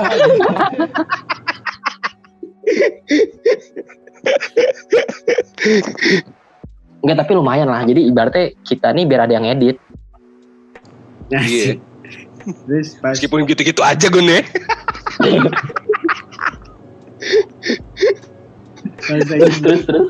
Enggak 6.99 7.17
tapi 7.19 7.31
lumayan 7.33 7.67
lah. 7.67 7.81
Jadi 7.83 8.01
ibaratnya 8.05 8.45
kita 8.61 8.91
nih 8.91 9.05
biar 9.05 9.21
ada 9.23 9.33
yang 9.33 9.47
edit. 9.47 9.77
Nah, 11.29 11.41
Iya. 11.41 11.77
Terus 12.65 12.97
pas 12.97 13.13
Meskipun 13.13 13.45
gitu-gitu 13.45 13.79
aja 13.79 14.07
gue 14.07 14.23
nih. 14.23 14.41
pas 18.99 19.19
terus 19.29 19.57
terus 19.59 19.81
terus. 19.85 20.07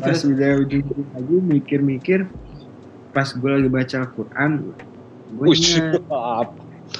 pas 0.00 0.18
udah 0.22 0.50
ujung 0.60 0.84
lagi 1.12 1.36
mikir-mikir 1.40 2.28
pas 3.10 3.24
gue 3.26 3.50
lagi 3.50 3.68
baca 3.68 3.96
Al-Quran 4.02 4.50
gue 5.34 5.46
ingat 5.50 6.04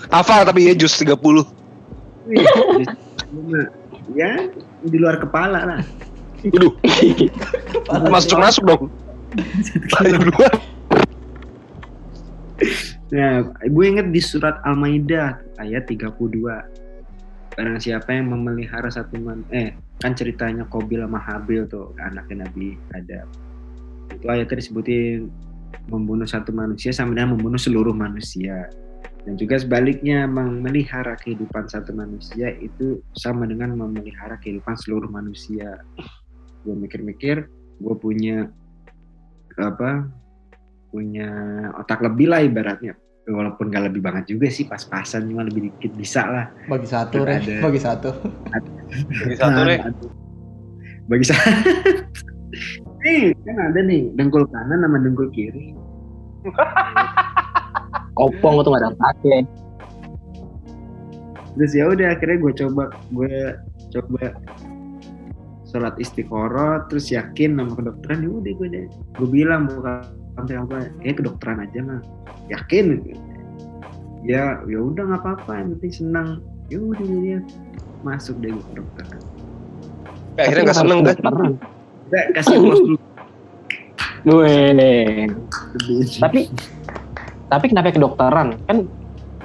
Hafal 0.09 0.49
tapi 0.49 0.65
ya 0.65 0.75
jus 0.75 0.97
30. 0.97 1.13
wih, 1.13 1.45
di- 2.81 2.89
ya 4.17 4.49
di 4.81 4.97
luar 4.97 5.21
kepala 5.21 5.61
lah 5.67 5.81
Waduh, 6.45 6.73
masuk 8.15 8.37
masuk 8.37 8.65
Nah, 13.15 13.47
gue 13.63 13.85
inget 13.85 14.11
di 14.11 14.19
surat 14.19 14.59
Al-Maidah 14.67 15.39
ayat 15.63 15.87
32. 15.87 16.19
Barang 17.55 17.79
siapa 17.79 18.11
yang 18.11 18.35
memelihara 18.35 18.91
satu 18.91 19.15
man 19.23 19.47
eh 19.55 19.71
kan 20.03 20.19
ceritanya 20.19 20.67
Kobil 20.67 20.99
sama 21.07 21.23
Habil 21.23 21.63
tuh 21.71 21.95
anaknya 22.03 22.43
Nabi 22.43 22.75
Adam. 22.91 23.31
Itu 24.11 24.27
ayatnya 24.27 24.59
disebutin 24.59 25.31
membunuh 25.87 26.27
satu 26.27 26.51
manusia 26.51 26.91
sama 26.91 27.15
dengan 27.15 27.39
membunuh 27.39 27.61
seluruh 27.61 27.95
manusia. 27.95 28.67
Dan 29.23 29.39
juga 29.39 29.63
sebaliknya 29.63 30.27
memelihara 30.27 31.15
kehidupan 31.23 31.71
satu 31.71 31.95
manusia 31.95 32.51
itu 32.59 32.99
sama 33.15 33.47
dengan 33.47 33.79
memelihara 33.79 34.37
kehidupan 34.43 34.75
seluruh 34.75 35.09
manusia. 35.09 35.79
Gue 36.67 36.75
mikir-mikir, 36.75 37.47
gue 37.79 37.95
punya 38.03 38.51
apa 39.59 40.11
punya 40.91 41.29
otak 41.79 42.03
lebih 42.03 42.31
lah 42.31 42.43
ibaratnya 42.43 42.95
walaupun 43.25 43.73
gak 43.73 43.89
lebih 43.89 44.05
banget 44.05 44.37
juga 44.37 44.53
sih 44.53 44.69
pas-pasan 44.69 45.27
cuma 45.27 45.43
lebih 45.47 45.73
dikit 45.73 45.97
bisa 45.97 46.23
lah 46.29 46.47
Bagi 46.69 46.85
satu, 46.85 47.25
Re. 47.25 47.41
Ada. 47.41 47.57
Bagi 47.65 47.81
satu. 47.81 48.11
Ini 49.25 49.35
satu 49.41 49.61
re. 49.65 49.77
Nah, 49.81 49.93
bagi 51.05 51.25
saya 51.29 51.45
nih 53.05 53.37
kan 53.45 53.57
ada 53.61 53.81
nih 53.85 54.09
dengkul 54.17 54.49
kanan 54.49 54.81
sama 54.81 54.97
dengkul 55.05 55.29
kiri 55.33 55.77
Kopong 58.17 58.63
tuh 58.65 58.73
gak 58.73 58.89
ada 58.89 58.91
pakai. 58.95 59.41
terus 61.55 61.71
ya 61.71 61.87
udah 61.87 62.19
akhirnya 62.19 62.39
gue 62.43 62.53
coba 62.67 62.85
gue 63.15 63.35
coba 63.95 64.35
sholat 65.75 65.99
istiqoroh 65.99 66.87
terus 66.87 67.11
yakin 67.11 67.59
sama 67.59 67.75
kedokteran 67.75 68.23
ya 68.23 68.31
udah 68.31 68.53
gue 68.55 68.69
deh 68.71 68.87
gue 69.19 69.29
bilang 69.29 69.67
bukan 69.67 70.07
sampai 70.39 70.55
apa 70.55 70.77
ya 71.03 71.13
kedokteran 71.19 71.67
aja 71.67 71.79
mah 71.83 72.01
yakin 72.47 73.03
ya 74.23 74.63
ya 74.71 74.79
udah 74.79 75.03
nggak 75.03 75.23
apa-apa 75.27 75.53
yang 75.59 75.69
penting 75.75 75.93
senang 76.07 76.29
ya 76.71 76.79
udah 76.79 77.03
dia 77.03 77.39
masuk 78.07 78.39
deh 78.39 78.55
gue 78.55 78.65
kedokteran 78.71 79.19
Akhirnya 80.35 80.63
nggak 80.67 80.79
seneng 80.79 80.99
kan? 81.07 81.17
Udah, 82.11 82.23
kasih 82.35 82.57
close 82.59 82.83
dulu. 82.83 82.99
Tapi 86.19 86.41
tapi 87.47 87.65
kenapa 87.71 87.95
kedokteran? 87.95 88.59
Kan 88.67 88.79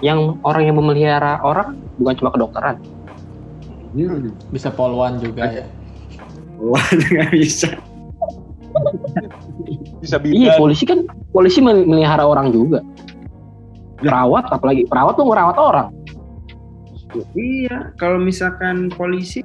yang 0.01 0.39
orang 0.41 0.63
yang 0.65 0.75
memelihara 0.79 1.37
orang 1.45 1.77
bukan 2.01 2.15
cuma 2.17 2.29
kedokteran. 2.33 2.75
Hmm. 3.93 4.33
Bisa 4.49 4.73
polwan 4.73 5.21
juga 5.21 5.49
ya. 5.49 5.65
Wah, 6.59 6.87
nggak 6.91 7.31
bisa. 7.31 7.69
Bisa 9.99 10.15
Iya, 10.23 10.55
polisi 10.55 10.83
kan 10.83 11.03
polisi 11.31 11.59
mel- 11.59 11.87
melihara 11.87 12.23
orang 12.23 12.51
juga. 12.51 12.83
Perawat 13.99 14.47
apalagi 14.47 14.87
perawat 14.87 15.15
tuh 15.15 15.27
ngerawat 15.27 15.57
orang. 15.59 15.87
Iya, 17.33 17.91
kalau 17.97 18.21
misalkan 18.21 18.93
polisi 18.93 19.41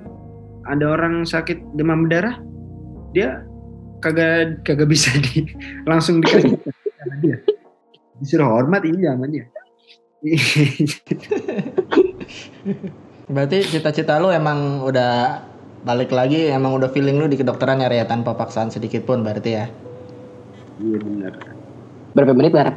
ada 0.69 0.85
orang 0.91 1.25
sakit 1.25 1.75
demam 1.75 2.07
berdarah, 2.07 2.39
dia 3.11 3.43
kagak 3.99 4.63
kagak 4.63 4.87
bisa 4.87 5.11
di 5.17 5.49
langsung 5.91 6.21
dikasih 6.21 6.55
sama 7.01 7.15
dia. 7.23 7.37
Disuruh 8.21 8.47
hormat 8.47 8.85
ini 8.87 9.03
zamannya. 9.03 9.45
Berarti 13.27 13.59
cita-cita 13.65 14.21
lu 14.21 14.29
emang 14.31 14.85
udah 14.85 15.43
balik 15.85 16.11
lagi, 16.11 16.49
emang 16.49 16.73
udah 16.75 16.89
feeling 16.89 17.21
lu 17.21 17.29
di 17.29 17.37
kedokteran 17.37 17.85
ya, 17.85 17.93
ya, 17.93 18.09
tanpa 18.09 18.33
paksaan 18.33 18.73
sedikit 18.73 19.05
pun 19.05 19.21
berarti 19.21 19.51
ya. 19.53 19.69
Iya 20.81 20.99
benar. 20.99 21.33
Berapa 22.17 22.33
menit 22.35 22.53
Bar? 22.57 22.69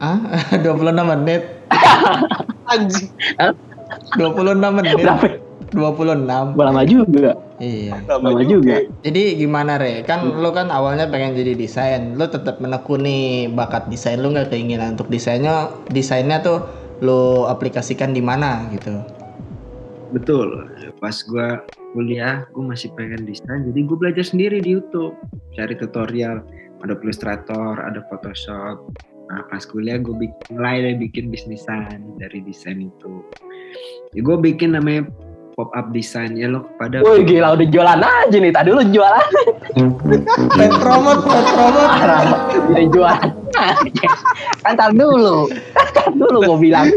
Ah, 0.00 0.18
26 0.58 0.90
menit. 1.12 1.42
Anjing. 2.72 3.08
26 4.16 4.76
menit. 4.80 4.96
Berapa? 4.98 5.26
26. 5.70 6.54
Lama 6.54 6.82
juga. 6.86 7.30
Iya. 7.58 8.02
Lama 8.06 8.42
juga. 8.46 8.82
Jadi 9.02 9.22
gimana 9.38 9.78
Re? 9.78 10.02
Kan 10.06 10.38
lu 10.38 10.50
kan 10.54 10.70
awalnya 10.70 11.10
pengen 11.10 11.34
jadi 11.38 11.54
desain, 11.54 12.14
lu 12.14 12.26
tetap 12.30 12.58
menekuni 12.62 13.50
bakat 13.50 13.90
desain 13.90 14.18
lu 14.18 14.34
nggak 14.34 14.54
keinginan 14.54 14.98
untuk 14.98 15.10
desainnya, 15.10 15.70
desainnya 15.90 16.40
tuh 16.42 16.64
lu 17.02 17.44
aplikasikan 17.46 18.14
di 18.14 18.22
mana 18.22 18.70
gitu. 18.70 19.02
Betul. 20.14 20.70
Pas 21.02 21.16
gua 21.26 21.66
kuliah, 21.90 22.46
gua 22.54 22.72
masih 22.72 22.94
pengen 22.94 23.26
desain, 23.26 23.66
jadi 23.66 23.80
gue 23.82 23.96
belajar 23.98 24.22
sendiri 24.22 24.62
di 24.62 24.78
YouTube, 24.78 25.18
cari 25.58 25.74
tutorial. 25.74 26.40
Ada 26.84 27.00
Illustrator, 27.00 27.80
ada 27.80 28.04
Photoshop. 28.12 28.92
nah 29.24 29.40
pas 29.48 29.64
kuliah 29.64 29.96
gue 29.96 30.12
bikin, 30.12 30.36
mulai 30.52 30.84
dari 30.84 30.96
bikin 31.00 31.32
bisnisan 31.32 32.12
dari 32.20 32.44
desain 32.44 32.76
itu 32.76 33.24
ya 34.12 34.20
gue 34.20 34.36
bikin 34.36 34.76
namanya 34.76 35.08
pop 35.54 35.70
up 35.72 35.94
design 35.94 36.34
ya 36.34 36.50
lo 36.50 36.66
pada 36.76 37.00
Woi 37.00 37.22
gila 37.22 37.54
udah 37.54 37.66
jualan 37.70 38.00
aja 38.02 38.36
nih. 38.36 38.50
Tadi 38.50 38.68
lu 38.74 38.82
jualan. 38.90 39.28
Pet 40.58 40.72
promote, 40.82 41.22
pet 41.22 41.46
promote. 41.54 41.94
Jadi 42.74 42.86
jualan. 42.90 43.28
kan 44.66 44.74
tar 44.74 44.90
dulu. 44.90 45.46
Tar 45.94 46.10
dulu 46.10 46.38
gue 46.42 46.58
bilang. 46.58 46.90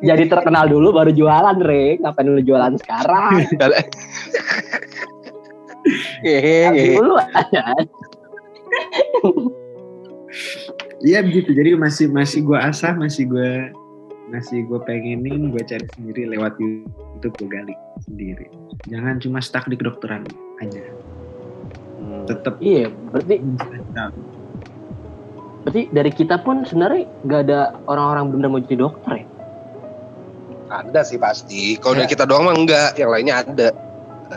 Jadi 0.00 0.24
terkenal 0.28 0.68
dulu 0.68 0.96
baru 0.96 1.12
jualan, 1.12 1.58
Re. 1.60 2.00
Ngapain 2.00 2.26
lu 2.26 2.40
jualan 2.40 2.74
sekarang? 2.80 3.44
Hehehe. 6.24 6.66
Tapi 6.66 6.98
dulu 6.98 7.14
aja. 7.20 7.62
Iya 11.04 11.22
begitu. 11.22 11.54
Jadi 11.54 11.76
masih 11.78 12.10
masih 12.10 12.42
gue 12.42 12.58
asah, 12.58 12.96
masih 12.96 13.28
gue 13.30 13.70
masih 14.26 14.66
gue 14.66 14.80
pengenin, 14.82 15.54
gue 15.54 15.62
cari 15.62 15.86
sendiri 15.94 16.26
lewat 16.34 16.58
YouTube 16.58 17.34
gue 17.38 17.48
gali 17.48 17.74
sendiri. 18.02 18.50
Jangan 18.90 19.22
cuma 19.22 19.38
stuck 19.38 19.70
di 19.70 19.78
kedokteran 19.78 20.26
aja. 20.58 20.82
Tetap 22.26 22.58
Iya, 22.58 22.90
berarti 23.14 23.38
berarti 25.62 25.82
dari 25.94 26.10
kita 26.10 26.42
pun 26.42 26.66
sebenarnya 26.66 27.06
nggak 27.26 27.40
ada 27.46 27.60
orang-orang 27.86 28.34
benar 28.34 28.48
mau 28.50 28.62
jadi 28.62 28.82
dokter 28.82 29.22
ya. 29.22 29.26
Ada 30.68 31.00
sih 31.02 31.16
pasti. 31.16 31.76
Kalau 31.76 31.94
Ya. 31.94 31.98
dari 32.00 32.10
kita 32.10 32.24
doang 32.24 32.44
mah 32.44 32.54
enggak, 32.54 32.90
yang 32.94 33.08
lainnya 33.08 33.36
ada. 33.40 33.68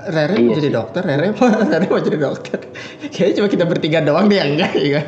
Rere 0.07 0.37
Iya 0.37 0.45
mau 0.45 0.53
jadi 0.53 0.61
sih. 0.63 0.75
dokter, 0.75 1.01
Rere 1.01 1.27
mau, 1.31 1.49
Rere 1.71 1.85
mau 1.87 1.97
jadi 1.99 2.17
dokter. 2.19 2.59
Kayaknya 3.07 3.33
cuma 3.35 3.47
kita 3.49 3.65
bertiga 3.65 3.99
doang 3.99 4.25
deh 4.25 4.37
yang 4.37 4.49
enggak 4.53 4.71
ya 4.75 4.89
kan? 4.93 5.05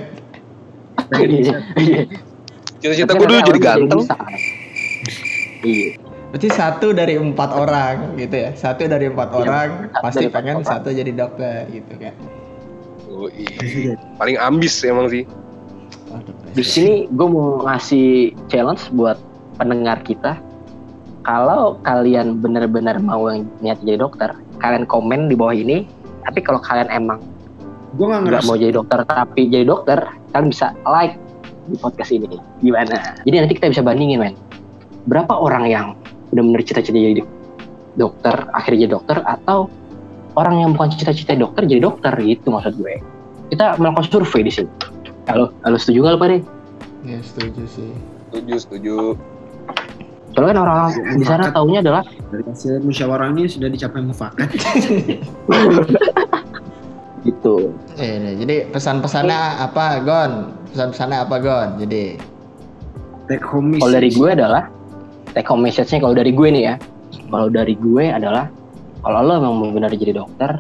Iya. 1.14 1.54
Iya. 1.76 2.00
Cita-cita 2.80 3.08
Tapi 3.08 3.20
gue 3.20 3.28
dulu 3.28 3.42
jadi 3.46 3.62
ganteng. 3.62 4.02
Iya. 5.62 5.90
Berarti 6.32 6.48
satu 6.50 6.88
dari 6.92 7.14
empat 7.14 7.50
orang 7.52 8.16
gitu 8.16 8.34
ya. 8.34 8.50
Satu 8.56 8.88
dari 8.88 9.06
empat 9.06 9.30
Iya, 9.30 9.38
orang 9.38 9.70
satu 9.92 10.02
pasti 10.02 10.26
pengen 10.28 10.56
orang. 10.58 10.66
satu 10.66 10.90
jadi 10.90 11.12
dokter 11.12 11.68
gitu 11.70 11.94
kan. 12.00 12.14
Oh, 13.06 13.28
iya. 13.30 13.94
Paling 14.16 14.38
ambis 14.40 14.80
emang 14.82 15.12
sih. 15.12 15.28
Waduh, 16.08 16.34
Di 16.52 16.64
sini 16.64 17.06
gue 17.06 17.28
mau 17.28 17.62
ngasih 17.62 18.08
challenge 18.48 18.90
buat 18.92 19.20
pendengar 19.56 20.02
kita. 20.02 20.40
Kalau 21.22 21.78
kalian 21.86 22.42
benar-benar 22.42 22.98
mau 22.98 23.30
yang 23.30 23.46
niat 23.62 23.78
jadi 23.86 24.02
dokter, 24.02 24.34
kalian 24.58 24.90
komen 24.90 25.30
di 25.30 25.38
bawah 25.38 25.54
ini. 25.54 25.86
Tapi 26.26 26.42
kalau 26.42 26.62
kalian 26.62 26.90
emang 26.90 27.22
gue 27.94 28.08
nggak 28.08 28.48
mau 28.48 28.56
jadi 28.58 28.74
dokter 28.74 29.04
tapi 29.06 29.52
jadi 29.52 29.68
dokter, 29.68 30.02
kalian 30.34 30.50
bisa 30.50 30.74
like 30.86 31.18
di 31.70 31.78
podcast 31.78 32.10
ini. 32.10 32.42
Gimana? 32.66 33.22
Jadi 33.22 33.36
nanti 33.38 33.54
kita 33.54 33.70
bisa 33.70 33.86
bandingin, 33.86 34.18
men. 34.18 34.34
Berapa 35.06 35.34
orang 35.34 35.70
yang 35.70 35.86
benar-benar 36.34 36.66
cita-cita 36.66 36.98
jadi 36.98 37.22
dokter, 38.00 38.34
akhirnya 38.58 38.90
jadi 38.90 38.94
dokter, 38.98 39.18
atau 39.22 39.70
orang 40.34 40.66
yang 40.66 40.70
bukan 40.74 40.90
cita-cita 40.96 41.38
dokter 41.38 41.70
jadi 41.70 41.86
dokter 41.86 42.14
gitu 42.18 42.50
maksud 42.50 42.82
gue. 42.82 42.98
Kita 43.54 43.78
melakukan 43.78 44.10
survei 44.10 44.42
di 44.42 44.52
sini. 44.54 44.72
Halo, 45.30 45.54
halo 45.62 45.78
setuju 45.78 46.02
nggak 46.02 46.14
lo 46.16 46.20
Pak 46.20 46.30
Ya 47.06 47.18
setuju 47.22 47.62
sih. 47.70 47.92
Setuju, 48.30 48.54
setuju. 48.58 48.96
Soalnya 50.32 50.50
kan 50.56 50.60
orang-orang 50.64 50.92
di 51.20 51.26
sana 51.28 51.46
taunya 51.52 51.80
adalah 51.84 52.04
dari 52.32 52.44
hasil 52.48 52.80
musyawarah 52.84 53.28
ini 53.36 53.52
sudah 53.52 53.68
dicapai 53.68 54.00
mufakat. 54.00 54.48
gitu. 57.28 57.76
Eh, 58.00 58.16
nih, 58.18 58.34
jadi 58.42 58.56
pesan-pesannya 58.72 59.40
apa, 59.62 60.02
Gon? 60.02 60.32
Pesan-pesannya 60.72 61.18
apa, 61.22 61.36
Gon? 61.38 61.70
Jadi 61.84 62.16
Take 63.30 63.48
home 63.48 63.80
Kalau 63.80 63.96
dari 63.96 64.12
message. 64.12 64.20
gue 64.20 64.30
adalah 64.36 64.64
take 65.32 65.48
home 65.48 65.64
message-nya 65.64 66.00
kalau 66.04 66.16
dari 66.18 66.32
gue 66.36 66.48
nih 66.52 66.64
ya. 66.68 66.76
Kalau 67.32 67.48
dari 67.48 67.76
gue 67.80 68.06
adalah 68.12 68.52
kalau 69.02 69.20
lo 69.24 69.34
memang 69.40 69.56
mau 69.56 69.72
benar 69.72 69.96
jadi 69.96 70.20
dokter 70.20 70.60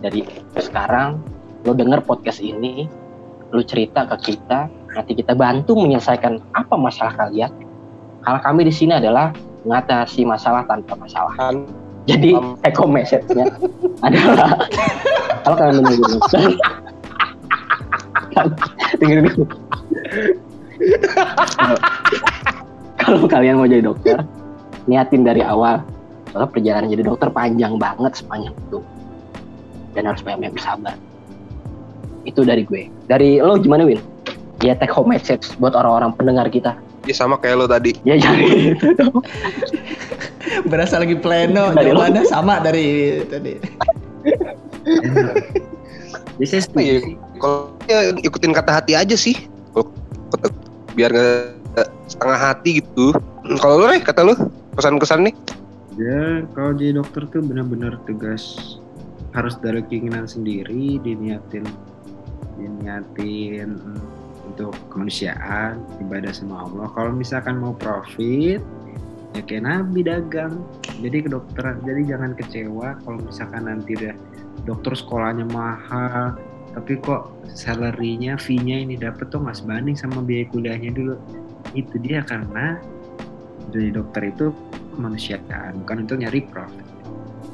dari 0.00 0.24
sekarang 0.56 1.20
lo 1.68 1.76
denger 1.76 2.00
podcast 2.08 2.40
ini, 2.40 2.88
lo 3.52 3.60
cerita 3.60 4.08
ke 4.08 4.32
kita, 4.32 4.72
nanti 4.96 5.12
kita 5.12 5.36
bantu 5.36 5.76
menyelesaikan 5.76 6.40
apa 6.56 6.74
masalah 6.80 7.12
kalian. 7.20 7.52
Karena 8.20 8.40
kami 8.44 8.60
di 8.68 8.72
sini 8.74 8.92
adalah 8.96 9.32
mengatasi 9.64 10.24
masalah 10.24 10.64
tanpa 10.68 10.96
masalah. 10.96 11.32
Kan 11.36 11.64
Jadi 12.08 12.32
take 12.64 12.76
home 12.80 12.96
message-nya 12.96 13.46
adalah 14.00 14.56
kalau 15.44 15.56
kalian 15.56 15.84
menunggu 15.84 16.04
dokter, 16.16 16.40
dengerin 18.98 19.24
dulu. 19.30 19.44
Kalau- 23.00 23.28
kalian 23.28 23.60
mau 23.60 23.68
jadi 23.68 23.84
dokter, 23.84 24.16
niatin 24.88 25.22
dari 25.22 25.44
awal. 25.44 25.84
Soalnya 26.32 26.48
perjalanan 26.50 26.88
jadi 26.88 27.02
dokter 27.04 27.28
panjang 27.30 27.74
banget 27.76 28.12
sepanjang 28.16 28.54
itu. 28.54 28.78
Dan 29.92 30.06
harus 30.06 30.22
banyak-banyak 30.22 30.54
bersabar. 30.54 30.94
Itu 32.22 32.46
dari 32.46 32.62
gue. 32.62 32.86
Dari 33.10 33.42
lo 33.42 33.58
gimana 33.58 33.82
Win? 33.82 33.98
Ya 34.62 34.76
take 34.76 34.92
home 34.92 35.10
message 35.10 35.52
buat 35.58 35.74
orang-orang 35.74 36.14
pendengar 36.14 36.46
kita. 36.52 36.76
Ya 37.08 37.14
sama 37.16 37.40
kayak 37.40 37.64
lo 37.64 37.66
tadi. 37.68 37.96
Ya 38.04 38.20
jangan 38.20 38.46
gitu 38.48 38.86
dong. 38.96 39.20
berasa 40.66 41.00
lagi 41.00 41.16
pleno, 41.16 41.72
jawabannya 41.76 42.24
sama 42.28 42.60
dari 42.60 43.20
tadi. 43.28 43.56
Ya, 46.40 46.46
ya? 46.56 46.58
setuju 46.60 46.94
sih. 47.04 47.14
Kalau 47.40 47.72
ya 47.88 48.12
ikutin 48.20 48.52
kata 48.52 48.82
hati 48.82 48.92
aja 48.96 49.16
sih. 49.16 49.36
Biar 50.96 51.12
nggak 51.12 51.88
setengah 52.10 52.38
hati 52.40 52.82
gitu. 52.82 53.14
Kalau 53.60 53.84
lo 53.84 53.86
nih 53.88 54.02
kata 54.02 54.20
lo 54.26 54.34
pesan-kesan 54.76 55.30
nih? 55.30 55.34
Ya, 55.98 56.46
kalau 56.56 56.72
jadi 56.72 56.96
dokter 56.96 57.28
tuh 57.28 57.44
benar-benar 57.44 58.00
tugas 58.08 58.78
harus 59.36 59.54
dari 59.60 59.84
keinginan 59.86 60.26
sendiri, 60.26 60.98
diniatin, 61.02 61.66
diniatin 62.56 63.76
mm, 63.76 64.19
untuk 64.50 64.74
kemanusiaan, 64.90 65.78
ibadah 66.02 66.34
sama 66.34 66.66
Allah. 66.66 66.86
Kalau 66.92 67.12
misalkan 67.14 67.62
mau 67.62 67.72
profit, 67.72 68.58
ya 69.32 69.40
kayak 69.46 69.64
Nabi 69.64 70.02
dagang. 70.02 70.58
Jadi 71.00 71.30
kedokteran, 71.30 71.80
jadi 71.86 72.16
jangan 72.16 72.34
kecewa 72.36 72.98
kalau 73.06 73.18
misalkan 73.22 73.70
nanti 73.70 73.96
udah 73.96 74.14
dokter 74.68 74.92
sekolahnya 74.92 75.46
mahal, 75.48 76.36
tapi 76.76 76.98
kok 77.00 77.30
salary-nya, 77.48 78.36
fee-nya 78.36 78.84
ini 78.84 78.94
dapet 78.98 79.30
tuh 79.32 79.40
nggak 79.40 79.56
sebanding 79.58 79.96
sama 79.96 80.20
biaya 80.20 80.44
kuliahnya 80.52 80.90
dulu. 80.92 81.14
Itu 81.72 81.96
dia 82.02 82.20
karena 82.26 82.76
jadi 83.70 83.94
dokter 83.94 84.28
itu 84.28 84.50
kemanusiaan 84.98 85.78
bukan 85.86 86.04
untuk 86.04 86.18
nyari 86.18 86.42
profit 86.50 86.86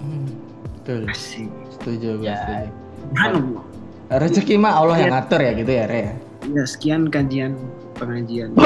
Hmm, 0.00 0.28
betul. 0.80 1.02
asik 1.10 1.50
Setuju, 1.76 2.22
gue 2.22 2.30
Ya. 2.30 2.40
setuju. 2.40 3.60
Rezeki 4.06 4.54
mah 4.56 4.78
Allah 4.78 4.96
yang 5.02 5.12
ngatur 5.12 5.40
ya 5.42 5.52
gitu 5.58 5.72
ya, 5.72 5.84
Re. 5.90 6.02
Ya? 6.48 6.64
sekian 6.64 7.08
kajian 7.08 7.56
pengajian 7.94 8.52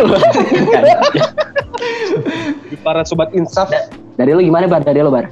Para 2.81 3.05
sobat 3.05 3.33
insaf. 3.33 3.69
Dari 4.16 4.33
lo 4.33 4.40
gimana 4.40 4.64
Bar? 4.64 4.83
Dari 4.83 5.01
lo 5.01 5.11
Bar? 5.11 5.29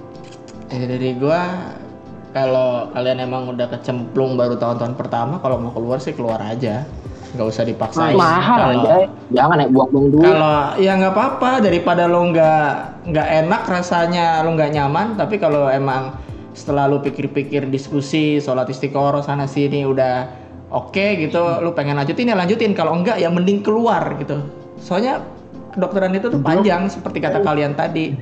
Eh, 0.68 0.84
dari 0.84 1.16
gua 1.16 1.72
kalau 2.30 2.92
kalian 2.92 3.24
emang 3.24 3.48
udah 3.48 3.66
kecemplung 3.68 4.37
baru 4.37 4.54
tahun-tahun 4.54 4.94
pertama 4.94 5.40
kalau 5.40 5.56
mau 5.56 5.72
keluar 5.72 5.96
sih 5.96 6.12
keluar 6.12 6.37
aja 6.38 6.84
nggak 7.28 7.46
usah 7.46 7.64
dipaksain 7.64 8.12
Mahal 8.14 8.58
Kalau- 8.58 8.84
aja. 8.84 9.08
Jangan 9.30 9.56
ya 9.58 9.66
buang-buang 9.66 10.06
duit. 10.11 10.24
kalau 10.26 10.52
ya 10.76 10.92
nggak 10.94 11.12
apa-apa 11.14 11.50
daripada 11.61 12.04
lo 12.04 12.20
nggak 12.26 12.68
nggak 13.06 13.28
enak 13.44 13.62
rasanya 13.64 14.40
lo 14.40 14.52
nggak 14.54 14.70
nyaman 14.70 15.16
tapi 15.16 15.37
kalau 15.37 15.68
emang 15.68 16.16
setelah 16.52 16.84
lu 16.84 17.00
pikir-pikir 17.00 17.64
diskusi 17.66 18.40
sholat 18.40 18.66
istiqoroh 18.66 19.20
sana 19.20 19.44
sini 19.44 19.84
udah 19.84 20.28
oke 20.68 21.07
gitu 21.20 21.40
lu 21.64 21.70
pengen 21.72 21.96
lanjutin 21.96 22.31
ya 22.31 22.37
lanjutin 22.37 22.72
kalau 22.76 22.96
enggak 22.96 23.16
ya 23.20 23.28
mending 23.33 23.64
keluar 23.64 24.16
gitu 24.20 24.40
soalnya 24.78 25.24
kedokteran 25.74 26.12
itu 26.16 26.28
tuh 26.33 26.40
panjang 26.40 26.88
seperti 26.88 27.18
kata 27.20 27.40
kalian 27.44 27.72
tadi 27.76 28.12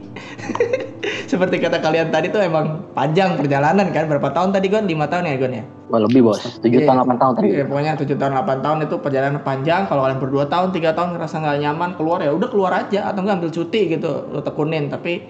seperti 1.30 1.58
kata 1.58 1.82
kalian 1.82 2.10
tadi 2.10 2.30
tuh 2.30 2.42
emang 2.42 2.86
panjang 2.94 3.34
perjalanan 3.38 3.90
kan 3.90 4.06
berapa 4.06 4.30
tahun 4.30 4.54
tadi 4.54 4.66
Gon 4.70 4.86
lima 4.86 5.06
tahun 5.10 5.26
ya 5.26 5.36
Gon 5.38 5.54
ya 5.54 5.64
Wah, 5.86 6.02
lebih 6.02 6.26
bos. 6.26 6.42
7 6.42 6.66
Iya. 6.66 6.90
tahun 6.90 6.98
8 7.06 7.14
tahun 7.14 7.32
tadi. 7.38 7.46
Iya, 7.46 7.64
pokoknya 7.70 7.92
7 7.94 8.18
tahun 8.18 8.32
8 8.42 8.58
tahun 8.58 8.78
itu 8.90 8.94
perjalanan 8.98 9.38
panjang. 9.46 9.86
Kalau 9.86 10.02
kalian 10.02 10.18
berdua 10.18 10.44
tahun, 10.50 10.74
tiga 10.74 10.90
tahun 10.98 11.14
ngerasa 11.14 11.38
nggak 11.38 11.58
nyaman 11.62 11.90
keluar 11.94 12.18
ya 12.26 12.34
udah 12.34 12.48
keluar 12.50 12.72
aja 12.74 13.06
atau 13.06 13.22
nggak 13.22 13.38
ambil 13.38 13.50
cuti 13.54 13.80
gitu. 13.94 14.26
Lo 14.34 14.42
tekunin 14.42 14.90
tapi 14.90 15.22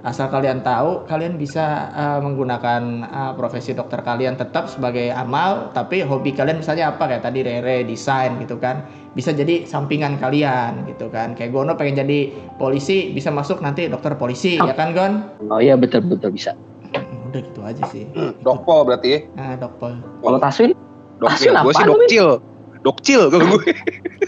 asal 0.00 0.32
kalian 0.32 0.64
tahu 0.64 1.04
kalian 1.04 1.36
bisa 1.36 1.92
uh, 1.92 2.18
menggunakan 2.24 3.04
uh, 3.04 3.32
profesi 3.36 3.76
dokter 3.76 4.00
kalian 4.00 4.32
tetap 4.40 4.72
sebagai 4.72 5.12
amal 5.12 5.68
tapi 5.76 6.00
hobi 6.00 6.32
kalian 6.32 6.64
misalnya 6.64 6.96
apa 6.96 7.04
kayak 7.04 7.20
tadi 7.20 7.44
Rere 7.44 7.84
desain 7.84 8.40
gitu 8.40 8.56
kan 8.56 8.88
bisa 9.12 9.36
jadi 9.36 9.68
sampingan 9.68 10.16
kalian 10.16 10.88
gitu 10.88 11.12
kan 11.12 11.36
kayak 11.36 11.52
Gono 11.52 11.76
pengen 11.76 12.00
jadi 12.00 12.32
polisi 12.56 13.12
bisa 13.12 13.28
masuk 13.28 13.60
nanti 13.60 13.92
dokter 13.92 14.16
polisi 14.16 14.56
ya 14.56 14.72
kan 14.72 14.96
Gon 14.96 15.36
Oh 15.52 15.60
iya 15.60 15.76
betul 15.76 16.00
betul 16.08 16.32
bisa. 16.32 16.56
Hmm, 16.96 17.28
udah 17.28 17.40
gitu 17.44 17.60
aja 17.60 17.82
sih 17.92 18.08
Dokpol 18.40 18.88
berarti 18.88 19.08
ya. 19.12 19.18
nah 19.36 19.54
dokter 19.60 20.00
Kalau 20.00 20.38
Taswin. 20.40 20.72
Taswin 21.20 21.54
Gue 21.60 21.74
sih 21.76 21.84
dokcil. 21.84 22.26
Dokcil 22.80 23.20
kalau 23.28 23.46
gue. 23.52 23.76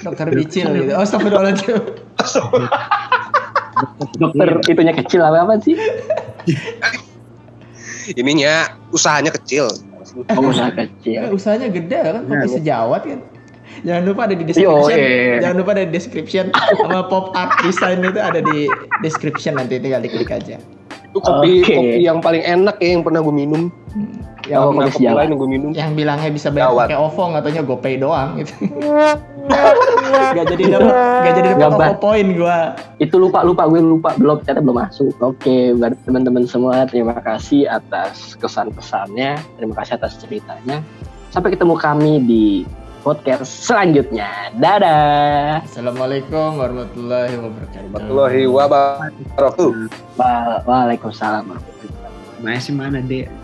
dokter 0.04 0.28
bicil 0.28 0.68
gitu. 0.76 0.92
Oh, 0.92 1.00
astagfirullahaladzim. 1.00 1.80
Dokter 4.16 4.48
itunya 4.66 4.94
kecil 4.94 5.20
apa 5.20 5.42
apa 5.42 5.54
sih 5.58 5.76
Ininya 8.12 8.66
usahanya 8.90 9.30
kecil. 9.30 9.70
oh 10.28 10.42
usaha 10.44 10.74
kecil 10.74 11.30
usahanya 11.30 11.70
gede 11.70 11.98
kan, 12.02 12.22
kopi 12.26 12.35
Iya. 12.42 12.50
sejawat 12.52 13.02
kan. 13.06 13.20
Jangan 13.82 14.02
lupa 14.04 14.20
ada 14.26 14.35
di 14.35 14.42
Yo, 14.42 14.48
description. 14.50 14.98
eh. 14.98 15.38
Jangan 15.38 15.56
lupa 15.56 15.70
ada 15.72 15.82
di 15.82 15.92
description 15.92 16.44
sama 16.76 17.00
pop 17.02 17.32
art 17.32 17.62
design 17.62 18.02
itu 18.02 18.18
ada 18.18 18.42
di 18.42 18.66
description 19.00 19.56
nanti 19.56 19.78
tinggal 19.78 20.02
diklik 20.02 20.28
aja. 20.28 20.58
Itu 21.08 21.18
kopi 21.18 21.62
Oke. 21.62 21.72
kopi 21.72 22.00
yang 22.02 22.18
paling 22.18 22.42
enak 22.42 22.76
ya 22.76 22.92
yang 22.92 23.02
pernah 23.02 23.22
gue 23.22 23.32
minum. 23.32 23.70
Yang 24.44 24.61
Oh, 24.61 24.70
kopi 24.74 24.90
kopi 24.92 25.06
lain 25.06 25.28
yang 25.28 25.38
gue 25.38 25.48
minum. 25.48 25.70
Yang 25.72 25.90
bilangnya 25.94 26.30
bisa 26.30 26.48
bayar 26.50 26.74
pakai 26.74 26.98
OVO 26.98 27.24
katanya 27.32 27.61
GoPay 27.62 27.94
doang 27.96 28.28
gitu. 28.37 28.52
gak 30.12 30.46
jadi 30.53 30.64
dapat 30.77 30.94
gak 31.25 31.35
jadi 31.38 31.51
dapat 31.57 31.94
poin 31.98 32.27
gua. 32.37 32.59
itu 32.98 33.14
lupa 33.16 33.42
lupa 33.42 33.66
gue 33.66 33.81
lupa 33.81 34.14
belum 34.14 34.40
ternyata 34.44 34.61
belum 34.62 34.79
masuk 34.79 35.12
oke 35.18 35.57
buat 35.77 35.92
teman-teman 36.05 36.44
semua 36.46 36.85
terima 36.87 37.16
kasih 37.18 37.66
atas 37.66 38.37
kesan 38.37 38.70
pesannya 38.70 39.40
terima 39.57 39.75
kasih 39.75 39.96
atas 39.96 40.20
ceritanya 40.20 40.81
sampai 41.29 41.53
ketemu 41.53 41.75
kami 41.75 42.12
di 42.22 42.44
podcast 43.03 43.51
selanjutnya 43.66 44.31
dadah 44.55 45.59
Assalamualaikum 45.66 46.55
warahmatullahi 46.55 47.35
wabarakatuh. 47.35 47.90
Warahmatullahi 47.90 48.42
wabarakatuh. 48.46 49.70
Wa- 50.14 50.61
waalaikumsalam 50.62 51.42
warahmatullahi 51.51 51.90
wabarakatuh 51.90 52.46
Masih 52.46 52.72
mana 52.79 53.03
dek? 53.03 53.41